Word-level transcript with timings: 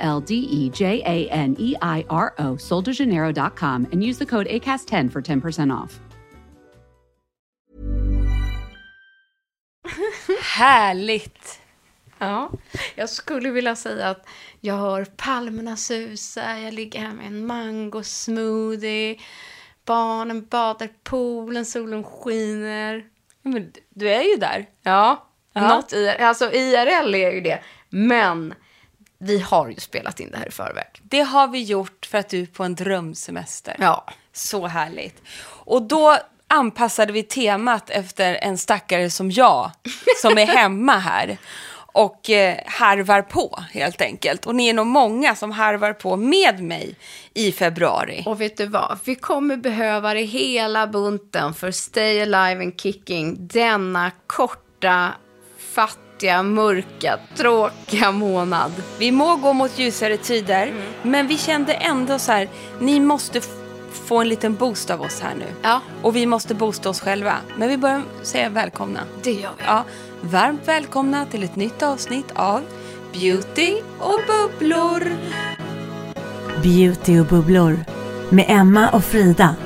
L 0.00 0.20
D 0.20 0.34
E 0.50 0.70
J 0.74 1.02
A 1.04 1.28
N 1.30 1.56
E 1.58 1.74
I 1.82 2.04
R 2.08 2.34
O, 2.38 2.56
soldejaneiro.com, 2.56 3.86
and 3.92 4.02
use 4.04 4.18
the 4.18 4.26
code 4.26 4.46
ACAST10 4.48 5.10
for 5.12 5.22
10% 5.22 5.84
off. 5.84 6.00
Härligt! 10.56 11.60
Ja, 12.18 12.50
jag 12.94 13.08
skulle 13.10 13.50
vilja 13.50 13.76
säga 13.76 14.08
att 14.08 14.26
jag 14.60 14.74
hör 14.76 15.04
palmerna 15.04 15.76
susa, 15.76 16.58
jag 16.58 16.74
ligger 16.74 17.00
här 17.00 17.12
med 17.12 17.26
en 17.26 17.46
mango-smoothie, 17.46 19.20
barnen 19.84 20.46
badar 20.46 20.86
i 20.86 20.90
poolen, 21.04 21.64
solen 21.66 22.04
skiner. 22.04 23.04
Men 23.42 23.72
du 23.90 24.08
är 24.10 24.22
ju 24.22 24.36
där. 24.36 24.66
Ja, 24.82 25.26
Ja. 25.52 25.68
något 25.68 25.92
i, 25.92 26.08
alltså 26.08 26.52
IRL 26.52 27.14
är 27.14 27.30
ju 27.32 27.40
det. 27.40 27.60
Men 27.90 28.54
vi 29.22 29.38
har 29.38 29.68
ju 29.68 29.76
spelat 29.76 30.20
in 30.20 30.30
det 30.30 30.38
här 30.38 30.48
i 30.48 30.50
förväg. 30.50 30.86
Det 31.02 31.20
har 31.20 31.48
vi 31.48 31.62
gjort 31.62 32.06
för 32.06 32.18
att 32.18 32.28
du 32.28 32.42
är 32.42 32.46
på 32.46 32.64
en 32.64 32.74
drömsemester. 32.74 33.76
Ja. 33.78 34.06
Så 34.32 34.66
härligt. 34.66 35.22
Och 35.46 35.82
då 35.82 36.18
anpassade 36.48 37.12
vi 37.12 37.22
temat 37.22 37.90
efter 37.90 38.34
en 38.34 38.58
stackare 38.58 39.10
som 39.10 39.30
jag, 39.30 39.70
som 40.22 40.38
är 40.38 40.46
hemma 40.46 40.98
här 40.98 41.38
och 41.92 42.30
eh, 42.30 42.58
harvar 42.66 43.22
på 43.22 43.58
helt 43.70 44.00
enkelt. 44.00 44.46
Och 44.46 44.54
ni 44.54 44.68
är 44.68 44.74
nog 44.74 44.86
många 44.86 45.34
som 45.34 45.50
harvar 45.50 45.92
på 45.92 46.16
med 46.16 46.62
mig 46.62 46.96
i 47.34 47.52
februari. 47.52 48.22
Och 48.26 48.40
vet 48.40 48.56
du 48.56 48.66
vad? 48.66 48.98
Vi 49.04 49.14
kommer 49.14 49.56
behöva 49.56 50.14
det 50.14 50.22
hela 50.22 50.86
bunten 50.86 51.54
för 51.54 51.70
Stay 51.70 52.20
Alive 52.20 52.64
and 52.64 52.80
Kicking 52.80 53.36
denna 53.46 54.10
korta, 54.26 55.14
fattiga, 55.74 56.09
mörka, 56.42 57.18
tråkiga 57.36 58.12
månad. 58.12 58.72
Vi 58.98 59.12
må 59.12 59.36
gå 59.36 59.52
mot 59.52 59.78
ljusare 59.78 60.16
tider, 60.16 60.72
men 61.02 61.26
vi 61.26 61.38
kände 61.38 61.72
ändå 61.72 62.18
så 62.18 62.32
här, 62.32 62.48
ni 62.80 63.00
måste 63.00 63.40
få 64.04 64.20
en 64.20 64.28
liten 64.28 64.54
boost 64.54 64.90
av 64.90 65.02
oss 65.02 65.20
här 65.20 65.34
nu. 65.34 65.44
Ja. 65.62 65.80
Och 66.02 66.16
vi 66.16 66.26
måste 66.26 66.54
boosta 66.54 66.88
oss 66.88 67.00
själva. 67.00 67.36
Men 67.56 67.68
vi 67.68 67.76
börjar 67.76 68.02
säga 68.22 68.48
välkomna. 68.48 69.00
Det 69.22 69.32
gör 69.32 69.50
vi. 69.58 69.64
Ja, 69.66 69.84
varmt 70.20 70.68
välkomna 70.68 71.26
till 71.26 71.42
ett 71.44 71.56
nytt 71.56 71.82
avsnitt 71.82 72.32
av 72.34 72.60
Beauty 73.12 73.80
och 73.98 74.20
bubblor. 74.26 75.16
Beauty 76.62 77.20
och 77.20 77.26
bubblor 77.26 77.84
med 78.30 78.44
Emma 78.48 78.88
och 78.88 79.04
Frida. 79.04 79.56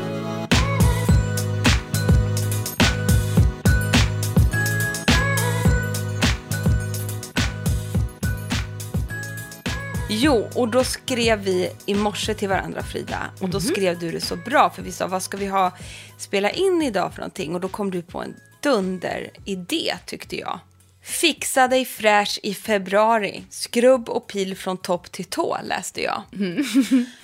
Jo, 10.16 10.50
och 10.54 10.68
då 10.68 10.84
skrev 10.84 11.38
vi 11.38 11.70
i 11.86 11.94
morse 11.94 12.34
till 12.34 12.48
varandra 12.48 12.82
Frida. 12.82 13.30
Och 13.40 13.48
då 13.48 13.60
skrev 13.60 13.98
du 13.98 14.10
det 14.10 14.20
så 14.20 14.36
bra, 14.36 14.70
för 14.70 14.82
vi 14.82 14.92
sa 14.92 15.06
vad 15.06 15.22
ska 15.22 15.36
vi 15.36 15.46
ha 15.46 15.72
spela 16.18 16.50
in 16.50 16.82
idag 16.82 17.12
för 17.12 17.20
någonting? 17.20 17.54
Och 17.54 17.60
då 17.60 17.68
kom 17.68 17.90
du 17.90 18.02
på 18.02 18.22
en 18.22 18.34
dunderidé 18.62 19.94
tyckte 20.06 20.36
jag. 20.36 20.58
Fixa 21.02 21.68
dig 21.68 21.84
fräsch 21.84 22.40
i 22.42 22.54
februari. 22.54 23.44
Skrubb 23.50 24.08
och 24.08 24.26
pil 24.26 24.56
från 24.56 24.76
topp 24.76 25.12
till 25.12 25.24
tå 25.24 25.58
läste 25.64 26.02
jag. 26.02 26.22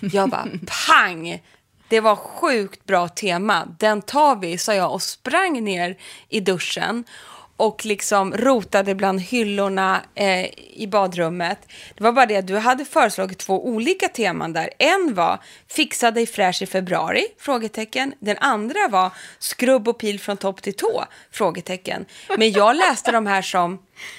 Jag 0.01 0.31
bara 0.31 0.49
pang! 0.87 1.43
Det 1.89 2.01
var 2.01 2.17
sjukt 2.17 2.87
bra 2.87 3.09
tema. 3.09 3.69
Den 3.79 4.03
tar 4.03 4.37
vi, 4.37 4.59
sa 4.59 4.75
jag 4.75 4.93
och 4.93 5.03
sprang 5.03 5.65
ner 5.65 5.97
i 6.29 6.41
duschen 6.41 7.05
och 7.61 7.85
liksom 7.87 8.33
rotade 8.37 8.95
bland 8.95 9.21
hyllorna 9.21 10.01
eh, 10.15 10.45
i 10.81 10.87
badrummet. 10.91 11.59
Det 11.97 12.05
var 12.05 12.13
bara 12.13 12.27
det 12.27 12.37
att 12.37 12.47
du 12.47 12.57
hade 12.59 12.85
föreslagit 12.85 13.39
två 13.39 13.67
olika 13.67 14.09
teman 14.09 14.53
där. 14.53 14.71
En 14.79 15.15
var 15.15 15.39
fixa 15.69 16.11
dig 16.11 16.27
fräsch 16.27 16.63
i 16.63 16.67
februari? 16.67 17.27
Frågetecken. 17.39 18.15
Den 18.19 18.37
andra 18.39 18.89
var 18.89 19.11
skrubb 19.39 19.89
och 19.89 19.99
pil 19.99 20.21
från 20.21 20.37
topp 20.37 20.63
till 20.63 20.75
tå? 20.75 21.05
Frågetecken. 21.33 22.05
Men 22.39 22.53
jag 22.53 22.77
läste 22.77 23.13
de 23.13 23.27
här 23.27 23.43
som 23.43 23.75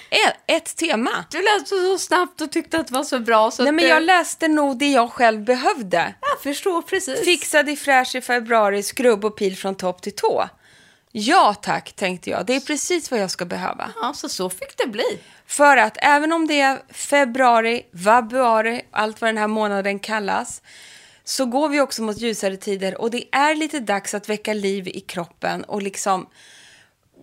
ett, 0.09 0.35
ett 0.57 0.75
tema. 0.75 1.25
Du 1.31 1.37
läste 1.41 1.69
så 1.69 1.97
snabbt 1.97 2.41
och 2.41 2.51
tyckte 2.51 2.77
att 2.79 2.87
det 2.87 2.93
var 2.93 3.03
så 3.03 3.19
bra. 3.19 3.51
Så 3.51 3.63
Nej, 3.63 3.71
men 3.71 3.83
det- 3.83 3.89
jag 3.89 4.03
läste 4.03 4.47
nog 4.47 4.77
det 4.79 4.91
jag 4.91 5.11
själv 5.11 5.43
behövde. 5.45 6.13
Jag 6.21 6.41
förstår 6.43 6.81
precis. 6.81 7.19
Fixa 7.25 7.63
dig 7.63 7.75
fräsch 7.75 8.15
i 8.15 8.21
februari, 8.21 8.83
skrubb 8.83 9.25
och 9.25 9.37
pil 9.37 9.57
från 9.57 9.75
topp 9.75 10.01
till 10.01 10.15
tå. 10.15 10.49
Ja 11.11 11.53
tack, 11.61 11.93
tänkte 11.93 12.29
jag. 12.29 12.45
Det 12.45 12.55
är 12.55 12.59
precis 12.59 13.11
vad 13.11 13.19
jag 13.19 13.31
ska 13.31 13.45
behöva. 13.45 13.91
Ja, 14.01 14.13
så 14.13 14.29
så 14.29 14.49
fick 14.49 14.77
det 14.77 14.87
bli. 14.87 15.19
För 15.45 15.77
att 15.77 15.97
även 16.01 16.31
om 16.31 16.47
det 16.47 16.59
är 16.59 16.81
februari, 16.89 17.85
vabuari, 17.91 18.81
allt 18.91 19.21
vad 19.21 19.27
den 19.27 19.37
här 19.37 19.47
månaden 19.47 19.99
kallas, 19.99 20.61
så 21.23 21.45
går 21.45 21.69
vi 21.69 21.81
också 21.81 22.01
mot 22.01 22.17
ljusare 22.17 22.57
tider 22.57 23.01
och 23.01 23.11
det 23.11 23.35
är 23.35 23.55
lite 23.55 23.79
dags 23.79 24.13
att 24.13 24.29
väcka 24.29 24.53
liv 24.53 24.87
i 24.87 24.99
kroppen 24.99 25.63
och 25.63 25.81
liksom 25.81 26.27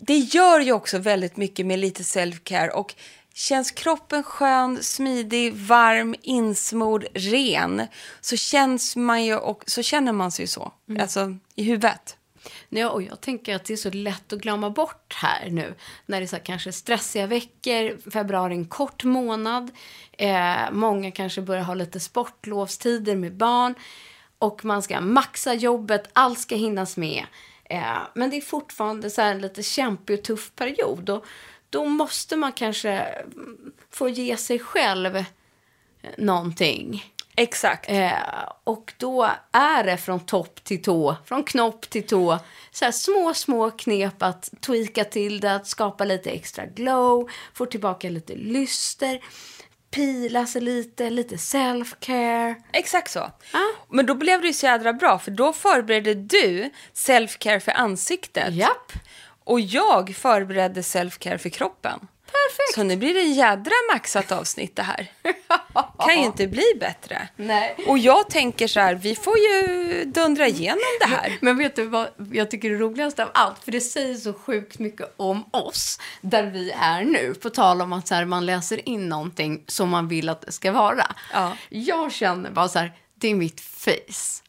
det 0.00 0.18
gör 0.18 0.60
ju 0.60 0.72
också 0.72 0.98
väldigt 0.98 1.36
mycket 1.36 1.66
med 1.66 1.78
lite 1.78 2.02
self-care 2.02 2.68
och 2.68 2.94
känns 3.34 3.70
kroppen 3.70 4.22
skön, 4.22 4.78
smidig, 4.82 5.54
varm, 5.54 6.14
insmord, 6.22 7.06
ren 7.14 7.86
så 8.20 8.36
känns 8.36 8.96
man 8.96 9.24
ju 9.24 9.36
och 9.36 9.62
så 9.66 9.82
känner 9.82 10.12
man 10.12 10.32
sig 10.32 10.42
ju 10.42 10.46
så, 10.46 10.72
alltså 11.00 11.36
i 11.54 11.62
huvudet. 11.62 12.17
Ja, 12.68 12.90
och 12.90 13.02
jag 13.02 13.20
tänker 13.20 13.54
att 13.54 13.64
det 13.64 13.72
är 13.72 13.76
så 13.76 13.90
lätt 13.90 14.32
att 14.32 14.38
glömma 14.38 14.70
bort 14.70 15.14
här 15.14 15.50
nu. 15.50 15.74
När 16.06 16.20
det 16.20 16.24
är 16.24 16.28
så 16.28 16.36
här, 16.36 16.44
kanske 16.44 16.72
stressiga 16.72 17.26
veckor, 17.26 18.10
februari 18.10 18.54
är 18.54 18.58
en 18.58 18.68
kort 18.68 19.04
månad. 19.04 19.70
Eh, 20.12 20.70
många 20.72 21.10
kanske 21.10 21.42
börjar 21.42 21.62
ha 21.62 21.74
lite 21.74 22.00
sportlovstider 22.00 23.16
med 23.16 23.36
barn. 23.36 23.74
Och 24.38 24.64
man 24.64 24.82
ska 24.82 25.00
maxa 25.00 25.54
jobbet, 25.54 26.10
allt 26.12 26.38
ska 26.38 26.56
hinnas 26.56 26.96
med. 26.96 27.26
Eh, 27.64 27.98
men 28.14 28.30
det 28.30 28.36
är 28.36 28.40
fortfarande 28.40 29.10
så 29.10 29.22
här 29.22 29.30
en 29.30 29.40
lite 29.40 29.62
kämpig 29.62 30.18
och 30.18 30.24
tuff 30.24 30.52
period. 30.54 31.10
Och 31.10 31.24
då 31.70 31.84
måste 31.84 32.36
man 32.36 32.52
kanske 32.52 33.24
få 33.90 34.08
ge 34.08 34.36
sig 34.36 34.58
själv 34.58 35.16
eh, 35.16 35.24
någonting. 36.18 37.04
Exakt. 37.38 37.90
Eh, 37.90 38.12
och 38.64 38.92
då 38.96 39.30
är 39.52 39.84
det 39.84 39.96
från 39.96 40.20
topp 40.20 40.64
till 40.64 40.82
tå, 40.82 41.16
från 41.24 41.44
knopp 41.44 41.90
till 41.90 42.06
tå. 42.06 42.38
Så 42.70 42.84
här 42.84 42.92
små, 42.92 43.34
små 43.34 43.70
knep 43.70 44.22
att 44.22 44.50
tweaka 44.60 45.04
till 45.04 45.40
det, 45.40 45.54
att 45.54 45.66
skapa 45.66 46.04
lite 46.04 46.30
extra 46.30 46.66
glow, 46.66 47.30
få 47.54 47.66
tillbaka 47.66 48.10
lite 48.10 48.34
lyster, 48.34 49.20
pila 49.90 50.46
sig 50.46 50.60
lite, 50.60 51.10
lite 51.10 51.36
self-care. 51.36 52.54
Exakt 52.72 53.10
så. 53.10 53.30
Men 53.90 54.06
då 54.06 54.14
blev 54.14 54.40
det 54.40 54.46
ju 54.46 54.52
så 54.52 54.66
jädra 54.66 54.92
bra, 54.92 55.18
för 55.18 55.30
då 55.30 55.52
förberedde 55.52 56.14
du 56.14 56.70
self-care 56.94 57.60
för 57.60 57.72
ansiktet. 57.72 58.54
Japp. 58.54 58.92
Och 59.44 59.60
jag 59.60 60.14
förberedde 60.16 60.80
self-care 60.80 61.38
för 61.38 61.48
kroppen. 61.48 61.98
Perfekt. 62.26 62.74
Så 62.74 62.82
nu 62.82 62.96
blir 62.96 63.14
det 63.14 63.20
en 63.20 63.34
jädra 63.34 63.72
maxat 63.92 64.32
avsnitt 64.32 64.76
det 64.76 64.82
här. 64.82 65.12
kan 65.98 66.18
ju 66.18 66.24
inte 66.24 66.46
bli 66.46 66.64
bättre. 66.80 67.28
Nej. 67.36 67.76
Och 67.86 67.98
jag 67.98 68.30
tänker 68.30 68.68
så 68.68 68.80
här, 68.80 68.94
vi 68.94 69.14
får 69.14 69.38
ju 69.38 70.04
dundra 70.04 70.46
igenom 70.48 70.78
det 71.00 71.06
här. 71.06 71.38
Men 71.40 71.58
vet 71.58 71.76
du 71.76 71.84
vad 71.84 72.08
jag 72.32 72.50
tycker 72.50 72.70
är 72.70 72.78
roligast 72.78 73.18
av 73.18 73.28
allt? 73.34 73.64
För 73.64 73.72
det 73.72 73.80
säger 73.80 74.14
så 74.14 74.32
sjukt 74.32 74.78
mycket 74.78 75.14
om 75.16 75.44
oss, 75.50 76.00
där 76.20 76.42
vi 76.42 76.70
är 76.70 77.04
nu. 77.04 77.34
På 77.34 77.50
tal 77.50 77.82
om 77.82 77.92
att 77.92 78.08
så 78.08 78.14
här, 78.14 78.24
man 78.24 78.46
läser 78.46 78.88
in 78.88 79.08
någonting 79.08 79.64
som 79.66 79.88
man 79.88 80.08
vill 80.08 80.28
att 80.28 80.40
det 80.40 80.52
ska 80.52 80.72
vara. 80.72 81.06
Ja. 81.32 81.56
Jag 81.68 82.12
känner 82.12 82.50
bara 82.50 82.68
så 82.68 82.78
här, 82.78 82.92
det 83.14 83.28
är 83.28 83.34
mitt 83.34 83.60
face. 83.60 84.42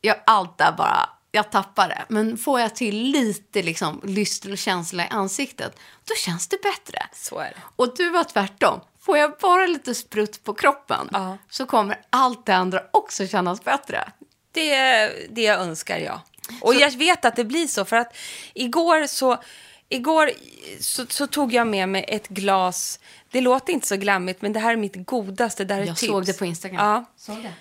Jag, 0.00 0.16
allt 0.26 0.58
där 0.58 0.72
bara, 0.72 1.08
jag 1.30 1.50
tappar 1.50 1.88
det. 1.88 2.04
Men 2.08 2.36
får 2.36 2.60
jag 2.60 2.74
till 2.74 2.96
lite 2.96 3.62
liksom, 3.62 4.16
känsla 4.56 5.04
i 5.04 5.08
ansiktet, 5.10 5.78
då 6.04 6.14
känns 6.14 6.48
det 6.48 6.62
bättre. 6.62 6.98
Så 7.12 7.38
är 7.38 7.44
det. 7.44 7.62
Och 7.76 7.96
du 7.96 8.10
var 8.10 8.24
tvärtom. 8.24 8.80
Får 9.04 9.18
jag 9.18 9.32
bara 9.40 9.66
lite 9.66 9.94
sprutt 9.94 10.44
på 10.44 10.54
kroppen 10.54 11.08
Ja. 11.12 11.38
så 11.50 11.66
kommer 11.66 12.00
allt 12.10 12.46
det 12.46 12.54
andra 12.54 12.82
också 12.90 13.26
kännas 13.26 13.64
bättre. 13.64 14.08
Det 14.52 14.74
är 14.74 15.12
det 15.30 15.42
jag 15.42 15.60
önskar, 15.60 15.98
ja. 15.98 16.20
Och 16.60 16.74
jag 16.74 16.90
vet 16.90 17.24
att 17.24 17.36
det 17.36 17.44
blir 17.44 17.66
så, 17.66 17.84
för 17.84 17.96
att 17.96 18.16
igår 18.54 19.06
så, 19.06 19.36
igår 19.88 20.30
så, 20.80 21.06
så 21.08 21.26
tog 21.26 21.52
jag 21.52 21.66
med 21.66 21.88
mig 21.88 22.04
ett 22.08 22.28
glas 22.28 23.00
Det 23.30 23.40
låter 23.40 23.72
inte 23.72 23.86
så 23.86 23.96
glammigt, 23.96 24.42
men 24.42 24.52
det 24.52 24.60
här 24.60 24.72
är 24.72 24.76
mitt 24.76 25.06
godaste. 25.06 25.64
Det 25.64 25.74
här 25.74 25.80
är 25.82 25.86
Jag 25.86 25.96
tips. 25.96 26.10
såg 26.12 26.26
det 26.26 26.38
på 26.38 26.44
Instagram. 26.44 26.76
Ja. 26.86 27.04
Såg 27.16 27.36
det. 27.42 27.52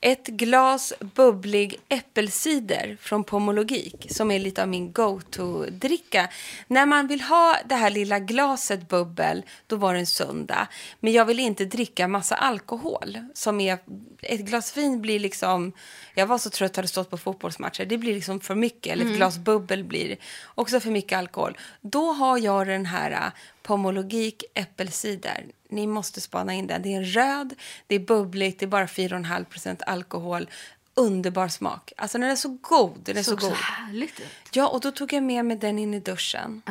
Ett 0.00 0.26
glas 0.26 0.92
bubblig 1.14 1.76
äppelcider 1.88 2.96
från 3.00 3.24
Pomologik 3.24 4.06
som 4.10 4.30
är 4.30 4.38
lite 4.38 4.62
av 4.62 4.68
min 4.68 4.92
go-to-dricka. 4.92 6.28
När 6.66 6.86
man 6.86 7.06
vill 7.06 7.20
ha 7.20 7.56
det 7.64 7.74
här 7.74 7.90
lilla 7.90 8.18
glaset 8.18 8.88
bubbel, 8.88 9.42
då 9.66 9.76
var 9.76 9.94
det 9.94 10.00
en 10.00 10.06
söndag. 10.06 10.68
Men 11.00 11.12
jag 11.12 11.24
vill 11.24 11.40
inte 11.40 11.64
dricka 11.64 12.08
massa 12.08 12.34
alkohol. 12.34 13.18
Som 13.34 13.60
är, 13.60 13.78
ett 14.22 14.40
glas 14.40 14.76
vin 14.76 15.00
blir 15.00 15.18
liksom... 15.20 15.72
Jag 16.14 16.26
var 16.26 16.38
så 16.38 16.50
trött, 16.50 16.76
hade 16.76 16.88
stått 16.88 17.10
på 17.10 17.18
fotbollsmatcher. 17.18 17.84
Det 17.84 17.98
blir 17.98 18.14
liksom 18.14 18.40
för 18.40 18.54
mycket. 18.54 18.92
Eller 18.92 19.04
ett 19.04 19.16
glas 19.16 19.38
bubbel 19.38 19.84
blir 19.84 20.16
också 20.54 20.80
för 20.80 20.90
mycket 20.90 21.18
alkohol. 21.18 21.58
Då 21.80 22.12
har 22.12 22.38
jag 22.38 22.66
den 22.66 22.86
här 22.86 23.10
äh, 23.10 23.32
Pomologik 23.62 24.44
äppelcider. 24.54 25.44
Ni 25.68 25.86
måste 25.86 26.20
spana 26.20 26.54
in 26.54 26.66
den. 26.66 26.82
Det 26.82 26.88
är 26.88 26.96
en 26.96 27.04
röd, 27.04 27.54
det 27.86 27.94
är 27.94 27.98
bubbligt, 27.98 28.58
det 28.58 28.64
är 28.64 28.68
bara 28.68 28.86
4,5 28.86 29.44
procent 29.44 29.82
alkohol. 29.86 30.50
Underbar 30.94 31.48
smak. 31.48 31.92
Alltså 31.96 32.18
den 32.18 32.30
är 32.30 32.36
så 32.36 32.58
god. 32.60 32.98
Den 33.02 33.16
är 33.16 33.22
så, 33.22 33.30
så 33.30 33.46
god. 33.46 33.56
härligt 33.56 34.20
ut. 34.20 34.26
Ja, 34.52 34.68
och 34.68 34.80
då 34.80 34.90
tog 34.90 35.12
jag 35.12 35.22
med 35.22 35.44
mig 35.44 35.56
den 35.56 35.78
in 35.78 35.94
i 35.94 36.00
duschen. 36.00 36.62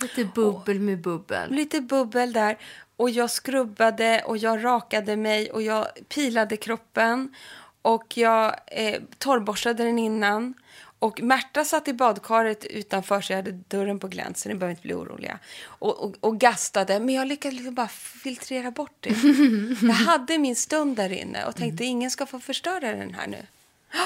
Lite 0.00 0.24
bubbel 0.24 0.80
med 0.80 1.00
bubbel. 1.00 1.50
Lite 1.50 1.80
bubbel 1.80 2.32
där. 2.32 2.58
Och 2.96 3.10
jag 3.10 3.30
skrubbade 3.30 4.22
och 4.26 4.36
jag 4.36 4.64
rakade 4.64 5.16
mig 5.16 5.50
och 5.50 5.62
jag 5.62 5.86
pilade 6.08 6.56
kroppen. 6.56 7.34
Och 7.82 8.18
jag 8.18 8.54
eh, 8.66 9.02
torrborstade 9.18 9.84
den 9.84 9.98
innan. 9.98 10.54
Och 11.00 11.20
Märta 11.22 11.64
satt 11.64 11.88
i 11.88 11.92
badkaret 11.92 12.64
utanför 12.64 13.20
så 13.20 13.32
jag 13.32 13.36
hade 13.36 13.52
dörren 13.52 13.98
på 13.98 14.08
glänt 14.08 14.38
så 14.38 14.48
ni 14.48 14.54
behöver 14.54 14.70
inte 14.70 14.82
bli 14.82 14.94
oroliga. 14.94 15.38
Och, 15.64 16.04
och, 16.04 16.14
och 16.20 16.40
gastade, 16.40 17.00
men 17.00 17.14
jag 17.14 17.28
lyckades 17.28 17.54
liksom 17.56 17.74
bara 17.74 17.88
filtrera 17.88 18.70
bort 18.70 18.96
det. 19.00 19.10
jag 19.82 19.94
hade 19.94 20.38
min 20.38 20.56
stund 20.56 20.96
där 20.96 21.12
inne 21.12 21.44
och 21.44 21.56
tänkte 21.56 21.84
ingen 21.84 22.10
ska 22.10 22.26
få 22.26 22.40
förstöra 22.40 22.80
den 22.92 23.14
här 23.14 23.26
nu. 23.26 23.46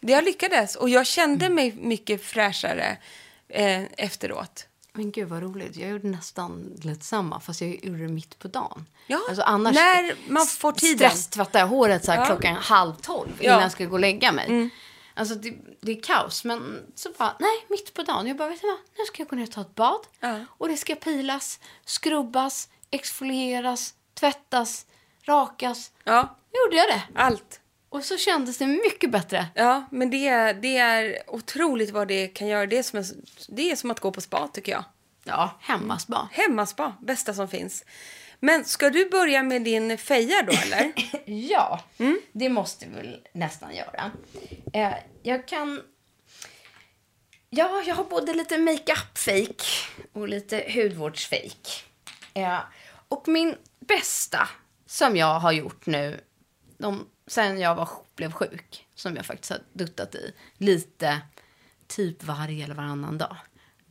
Jag 0.00 0.24
lyckades 0.24 0.76
och 0.76 0.88
jag 0.88 1.06
kände 1.06 1.48
mig 1.48 1.72
mycket 1.72 2.24
fräschare 2.24 2.96
eh, 3.48 3.82
efteråt. 3.96 4.66
Men 4.92 5.10
gud 5.12 5.28
vad 5.28 5.42
roligt. 5.42 5.76
Jag 5.76 5.90
gjorde 5.90 6.08
nästan 6.08 6.72
lite 6.82 7.04
samma 7.04 7.40
fast 7.40 7.60
jag 7.60 7.84
gjorde 7.84 8.02
det 8.02 8.08
mitt 8.08 8.38
på 8.38 8.48
dagen. 8.48 8.86
Ja, 9.06 9.20
alltså 9.28 9.42
annars 9.42 9.74
när 9.74 10.14
man 10.32 10.46
får 10.46 10.72
tiden. 10.72 11.10
Stresstvättar 11.10 11.60
jag 11.60 11.66
håret 11.66 12.04
så 12.04 12.12
här 12.12 12.18
Ja. 12.18 12.26
klockan 12.26 12.54
halv 12.54 12.94
tolv 12.94 13.28
Ja. 13.28 13.44
Mm. 13.44 13.52
innan 13.52 13.62
jag 13.62 13.72
ska 13.72 13.84
gå 13.84 13.92
och 13.92 14.00
lägga 14.00 14.32
mig. 14.32 14.70
Alltså 15.14 15.34
det, 15.34 15.54
det 15.80 15.92
är 15.92 16.02
kaos. 16.02 16.44
Men 16.44 16.86
så 16.94 17.10
bara, 17.18 17.36
nej, 17.40 17.66
mitt 17.68 17.94
på 17.94 18.02
dagen. 18.02 18.26
Jag 18.26 18.36
bara, 18.36 18.48
vet 18.48 18.60
du 18.60 18.66
vad? 18.66 18.78
Nu 18.98 19.04
ska 19.04 19.22
jag 19.22 19.28
gå 19.28 19.36
ner 19.36 19.42
och 19.42 19.50
ta 19.50 19.60
ett 19.60 19.74
bad. 19.74 20.00
Ja. 20.20 20.40
Och 20.48 20.68
det 20.68 20.76
ska 20.76 20.94
pilas, 20.94 21.60
skrubbas, 21.84 22.68
exfolieras, 22.90 23.94
tvättas, 24.14 24.86
rakas. 25.22 25.90
Ja, 26.04 26.36
Gjorde 26.64 26.76
jag 26.76 26.88
det. 26.88 27.02
allt. 27.14 27.60
Och 27.88 28.04
så 28.04 28.16
kändes 28.16 28.58
det 28.58 28.66
mycket 28.66 29.10
bättre. 29.10 29.46
Ja, 29.54 29.84
men 29.90 30.10
det 30.10 30.28
är, 30.28 30.54
det 30.54 30.76
är 30.78 31.22
otroligt 31.26 31.90
vad 31.90 32.08
det 32.08 32.28
kan 32.28 32.48
göra. 32.48 32.66
Det 32.66 32.78
är, 32.78 32.82
som 32.82 32.98
en, 32.98 33.04
det 33.48 33.70
är 33.70 33.76
som 33.76 33.90
att 33.90 34.00
gå 34.00 34.10
på 34.12 34.20
spa, 34.20 34.48
tycker 34.48 34.72
jag. 34.72 34.84
Ja, 35.24 35.58
hemmaspa. 35.60 36.28
Hemmaspa, 36.32 36.94
bästa 37.00 37.34
som 37.34 37.48
finns. 37.48 37.84
Men 38.44 38.64
ska 38.64 38.90
du 38.90 39.10
börja 39.10 39.42
med 39.42 39.62
din 39.62 39.98
feja 39.98 40.42
då, 40.42 40.52
eller? 40.52 40.92
Ja, 41.48 41.84
det 42.32 42.48
måste 42.48 42.86
vi 42.86 42.94
väl 42.94 43.26
nästan 43.32 43.74
göra. 43.74 44.10
Eh, 44.72 44.94
jag 45.22 45.48
kan... 45.48 45.82
Ja, 47.50 47.82
jag 47.86 47.94
har 47.94 48.04
både 48.04 48.34
lite 48.34 48.58
makeup-fake 48.58 49.64
och 50.12 50.28
lite 50.28 50.64
hudvårds-fake. 50.68 51.82
Eh, 52.34 52.58
och 53.08 53.28
min 53.28 53.54
bästa 53.80 54.48
som 54.86 55.16
jag 55.16 55.40
har 55.40 55.52
gjort 55.52 55.86
nu, 55.86 56.20
de, 56.78 57.06
sen 57.26 57.60
jag 57.60 57.74
var, 57.74 57.88
blev 58.16 58.32
sjuk, 58.32 58.86
som 58.94 59.16
jag 59.16 59.26
faktiskt 59.26 59.50
har 59.50 59.60
duttat 59.72 60.14
i, 60.14 60.34
lite 60.58 61.20
typ 61.86 62.24
varje 62.24 62.64
eller 62.64 62.74
varannan 62.74 63.18
dag. 63.18 63.36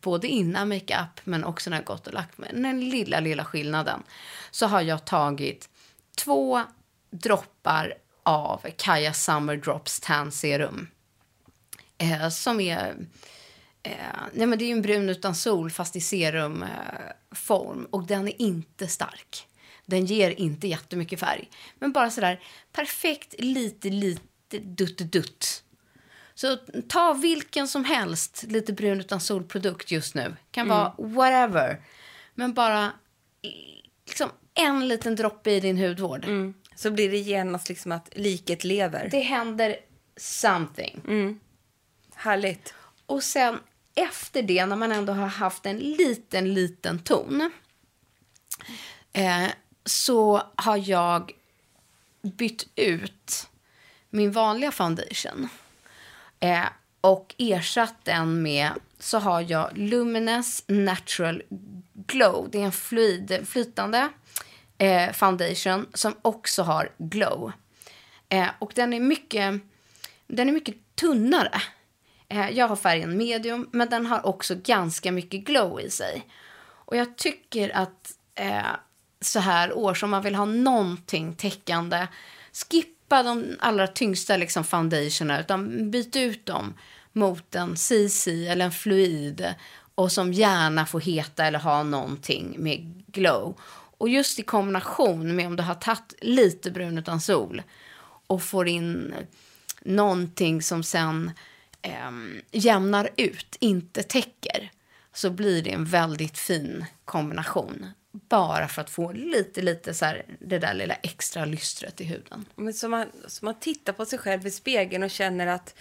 Både 0.02 0.28
innan 0.28 0.70
makeup 0.70 1.22
men 1.24 1.44
också 1.44 1.70
när 1.70 1.78
jag 1.78 1.86
gått 1.86 2.08
och 2.08 2.14
lagt 2.14 2.38
mig. 2.38 2.50
Den 2.54 2.90
lilla, 2.90 3.20
lilla 3.20 3.46
skillnaden. 3.46 4.04
Så 4.52 4.66
har 4.66 4.82
jag 4.82 5.06
tagit 5.06 5.70
två 6.16 6.62
droppar 7.12 7.94
av 8.24 8.66
Kaja 8.78 9.14
Summer 9.14 9.56
Drops 9.56 10.00
Tan 10.00 10.32
Serum. 10.32 10.88
Eh, 11.98 12.30
som 12.30 12.60
är... 12.60 12.96
Eh, 13.84 13.94
nej 14.34 14.48
men 14.48 14.60
det 14.60 14.66
är 14.66 14.72
en 14.72 14.82
brun 14.82 15.10
utan 15.10 15.36
sol 15.36 15.72
fast 15.72 15.96
i 15.96 16.02
serumform. 16.02 17.80
Eh, 17.80 17.90
och 17.90 18.04
den 18.04 18.28
är 18.28 18.42
inte 18.42 18.88
stark. 18.88 19.48
Den 19.86 20.06
ger 20.06 20.32
inte 20.32 20.68
jättemycket 20.68 21.20
färg. 21.20 21.50
Men 21.80 21.92
bara 21.92 22.10
sådär 22.10 22.40
perfekt 22.72 23.36
lite, 23.38 23.90
lite 23.90 24.58
dutt-dutt. 24.60 25.64
Så 26.42 26.58
ta 26.88 27.14
vilken 27.14 27.68
som 27.68 27.86
helst 27.86 28.44
lite 28.48 28.74
brun 28.74 29.00
utan 29.00 29.22
solprodukt 29.22 29.92
just 29.92 30.16
nu. 30.16 30.36
Kan 30.52 30.68
vara 30.68 30.94
whatever. 30.98 31.82
Men 32.36 32.54
bara 32.54 32.92
liksom 34.08 34.30
en 34.54 34.88
liten 34.88 35.16
droppe 35.16 35.52
i 35.52 35.60
din 35.60 35.78
hudvård. 35.78 36.26
Så 36.76 36.92
blir 36.92 37.12
det 37.12 37.18
genast 37.18 37.70
liksom 37.70 37.92
att 37.92 38.10
liket 38.12 38.64
lever. 38.64 39.08
Det 39.12 39.20
händer 39.20 39.78
something. 40.18 41.02
Härligt. 42.16 42.74
Och 43.06 43.24
sen 43.24 43.60
efter 43.96 44.42
det, 44.42 44.66
när 44.66 44.76
man 44.76 44.92
ändå 44.92 45.14
har 45.14 45.28
haft 45.28 45.66
en 45.66 45.78
liten, 45.78 46.54
liten 46.54 47.00
ton 47.00 47.52
eh, 49.14 49.48
så 49.86 50.44
har 50.56 50.90
jag 50.90 51.32
bytt 52.22 52.68
ut 52.76 53.48
min 54.10 54.32
vanliga 54.32 54.72
foundation 54.72 55.50
eh, 56.42 56.66
och 57.02 57.36
ersatt 57.38 57.96
den 58.04 58.42
med 58.42 58.72
så 59.00 59.20
har 59.20 59.46
jag 59.52 59.78
Luminous 59.78 60.64
Natural 60.68 61.44
Glow. 61.94 62.50
Det 62.52 62.62
är 62.62 62.66
en 62.66 62.72
fluid, 62.72 63.48
flytande 63.48 64.10
eh, 64.78 65.12
foundation 65.12 65.86
som 65.94 66.16
också 66.22 66.64
har 66.64 66.90
glow. 66.98 67.52
Eh, 68.30 68.48
och 68.60 68.72
den 68.76 68.94
är 68.94 69.00
mycket, 69.00 69.62
den 70.28 70.50
är 70.50 70.54
mycket 70.54 70.76
tunnare. 70.96 71.62
Eh, 72.30 72.50
jag 72.50 72.68
har 72.68 72.76
färgen 72.76 73.18
medium, 73.18 73.70
men 73.72 73.90
den 73.90 74.06
har 74.06 74.26
också 74.26 74.56
ganska 74.64 75.12
mycket 75.12 75.44
glow 75.44 75.82
i 75.82 75.90
sig. 75.90 76.28
Och 76.64 76.98
jag 76.98 77.18
tycker 77.18 77.78
att 77.78 78.14
eh, 78.36 78.76
så 79.22 79.40
här 79.40 79.74
års, 79.74 80.04
om 80.04 80.10
man 80.10 80.24
vill 80.24 80.36
ha 80.36 80.46
någonting 80.46 81.36
täckande, 81.36 82.08
skippa 82.52 83.01
de 83.16 83.58
allra 83.60 83.88
tyngsta 83.88 84.38
liksom, 84.38 84.64
foundationerna, 84.64 85.40
utan 85.40 85.92
byt 85.92 86.16
ut 86.16 86.46
dem 86.46 86.74
mot 87.14 87.56
en 87.56 87.78
CC 87.78 88.28
eller 88.48 88.66
en 88.66 88.72
fluid 88.72 89.54
och 89.96 90.12
som 90.12 90.34
gärna 90.34 90.86
får 90.86 91.00
heta 91.00 91.46
eller 91.46 91.60
ha 91.60 91.84
någonting 91.84 92.56
med 92.58 93.04
glow. 93.08 93.58
Och 93.98 94.10
just 94.10 94.40
i 94.40 94.44
kombination 94.44 95.36
med 95.36 95.48
om 95.48 95.56
du 95.56 95.64
har 95.64 95.76
tagit 95.76 96.14
lite 96.22 96.72
brun 96.72 96.98
utan 96.98 97.22
sol 97.22 97.62
och 98.28 98.44
får 98.44 98.68
in 98.68 99.14
någonting 99.82 100.62
som 100.62 100.84
sen 100.84 101.32
eh, 101.82 102.12
jämnar 102.52 103.10
ut, 103.18 103.58
inte 103.60 104.04
täcker, 104.04 104.72
så 105.14 105.30
blir 105.30 105.64
det 105.64 105.72
en 105.72 105.86
väldigt 105.86 106.38
fin 106.38 106.86
kombination. 107.06 107.88
Bara 108.12 108.68
för 108.68 108.82
att 108.82 108.90
få 108.90 109.12
lite, 109.12 109.62
lite 109.62 109.94
så 109.94 110.06
här, 110.06 110.26
det 110.40 110.60
där 110.60 110.74
lilla 110.74 110.94
extra 110.94 111.46
lystret 111.46 112.02
i 112.02 112.04
huden. 112.04 112.46
Men 112.56 112.74
så 112.74 112.90
man, 112.90 113.08
så 113.28 113.46
man 113.46 113.60
tittar 113.60 113.94
på 113.94 114.06
sig 114.06 114.20
själv 114.20 114.48
i 114.48 114.52
spegeln 114.52 115.04
och 115.04 115.12
känner 115.12 115.48
att 115.48 115.76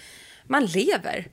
man 0.45 0.67
lever. 0.67 1.29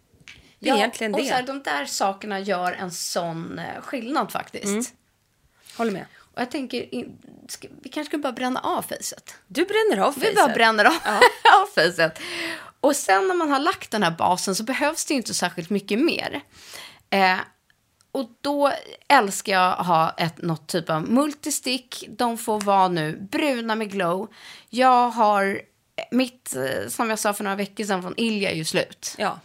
Det 0.60 0.70
är 0.70 0.76
egentligen 0.76 1.14
och 1.14 1.22
det. 1.22 1.28
Så 1.28 1.34
här, 1.34 1.44
de 1.44 1.64
där 1.64 1.86
sakerna 1.86 2.40
gör 2.40 2.72
en 2.72 2.92
sån 2.92 3.60
eh, 3.60 3.82
skillnad 3.82 4.32
faktiskt. 4.32 4.94
Håller 5.78 5.92
med. 5.92 6.06
Och 6.20 6.42
jag 6.42 6.52
tänker, 6.52 6.90
ska, 7.48 7.68
vi 7.82 7.90
kanske 7.90 8.10
ska 8.12 8.18
bara 8.18 8.34
bränna 8.34 8.60
av 8.60 8.82
facet. 8.82 9.36
Du 9.48 9.66
bränner 9.66 10.04
av 10.04 10.14
Vi 10.16 10.22
fejset. 10.22 10.36
bara 10.36 10.54
bränner 10.54 10.86
av, 10.86 10.94
av 11.62 11.66
facet. 11.76 12.20
Och 12.80 12.96
sen 12.96 13.28
när 13.28 13.36
man 13.36 13.52
har 13.52 13.60
lagt 13.60 13.92
den 13.92 14.04
här 14.04 14.12
basen 14.12 14.56
så 14.56 14.64
behövs 14.64 15.06
det 15.06 15.14
inte 15.14 15.34
särskilt 15.34 15.70
mycket 15.70 16.00
mer. 16.00 16.42
Eh, 17.10 17.38
och 18.18 18.30
då 18.42 18.74
älskar 19.08 19.54
jag 19.54 19.80
att 19.80 19.88
ha 19.88 20.12
ett, 20.18 20.42
något 20.42 20.68
typ 20.68 20.90
av 20.90 21.10
multistick. 21.10 22.06
De 22.10 22.38
får 22.38 22.62
vara 22.62 22.88
nu 22.88 23.28
bruna 23.32 23.76
med 23.76 23.92
glow. 23.92 24.28
Jag 24.70 25.10
har 25.10 25.62
mitt, 26.12 26.56
eh, 26.56 26.90
som 26.90 27.10
jag 27.10 27.20
sa 27.20 27.34
för 27.34 27.44
några 27.44 27.56
veckor 27.56 27.84
sedan 27.84 28.02
från 28.02 28.14
Ilja 28.18 28.52
är 28.52 28.56
ju 28.56 28.66
slut. 28.66 29.16
Ja. 29.18 29.40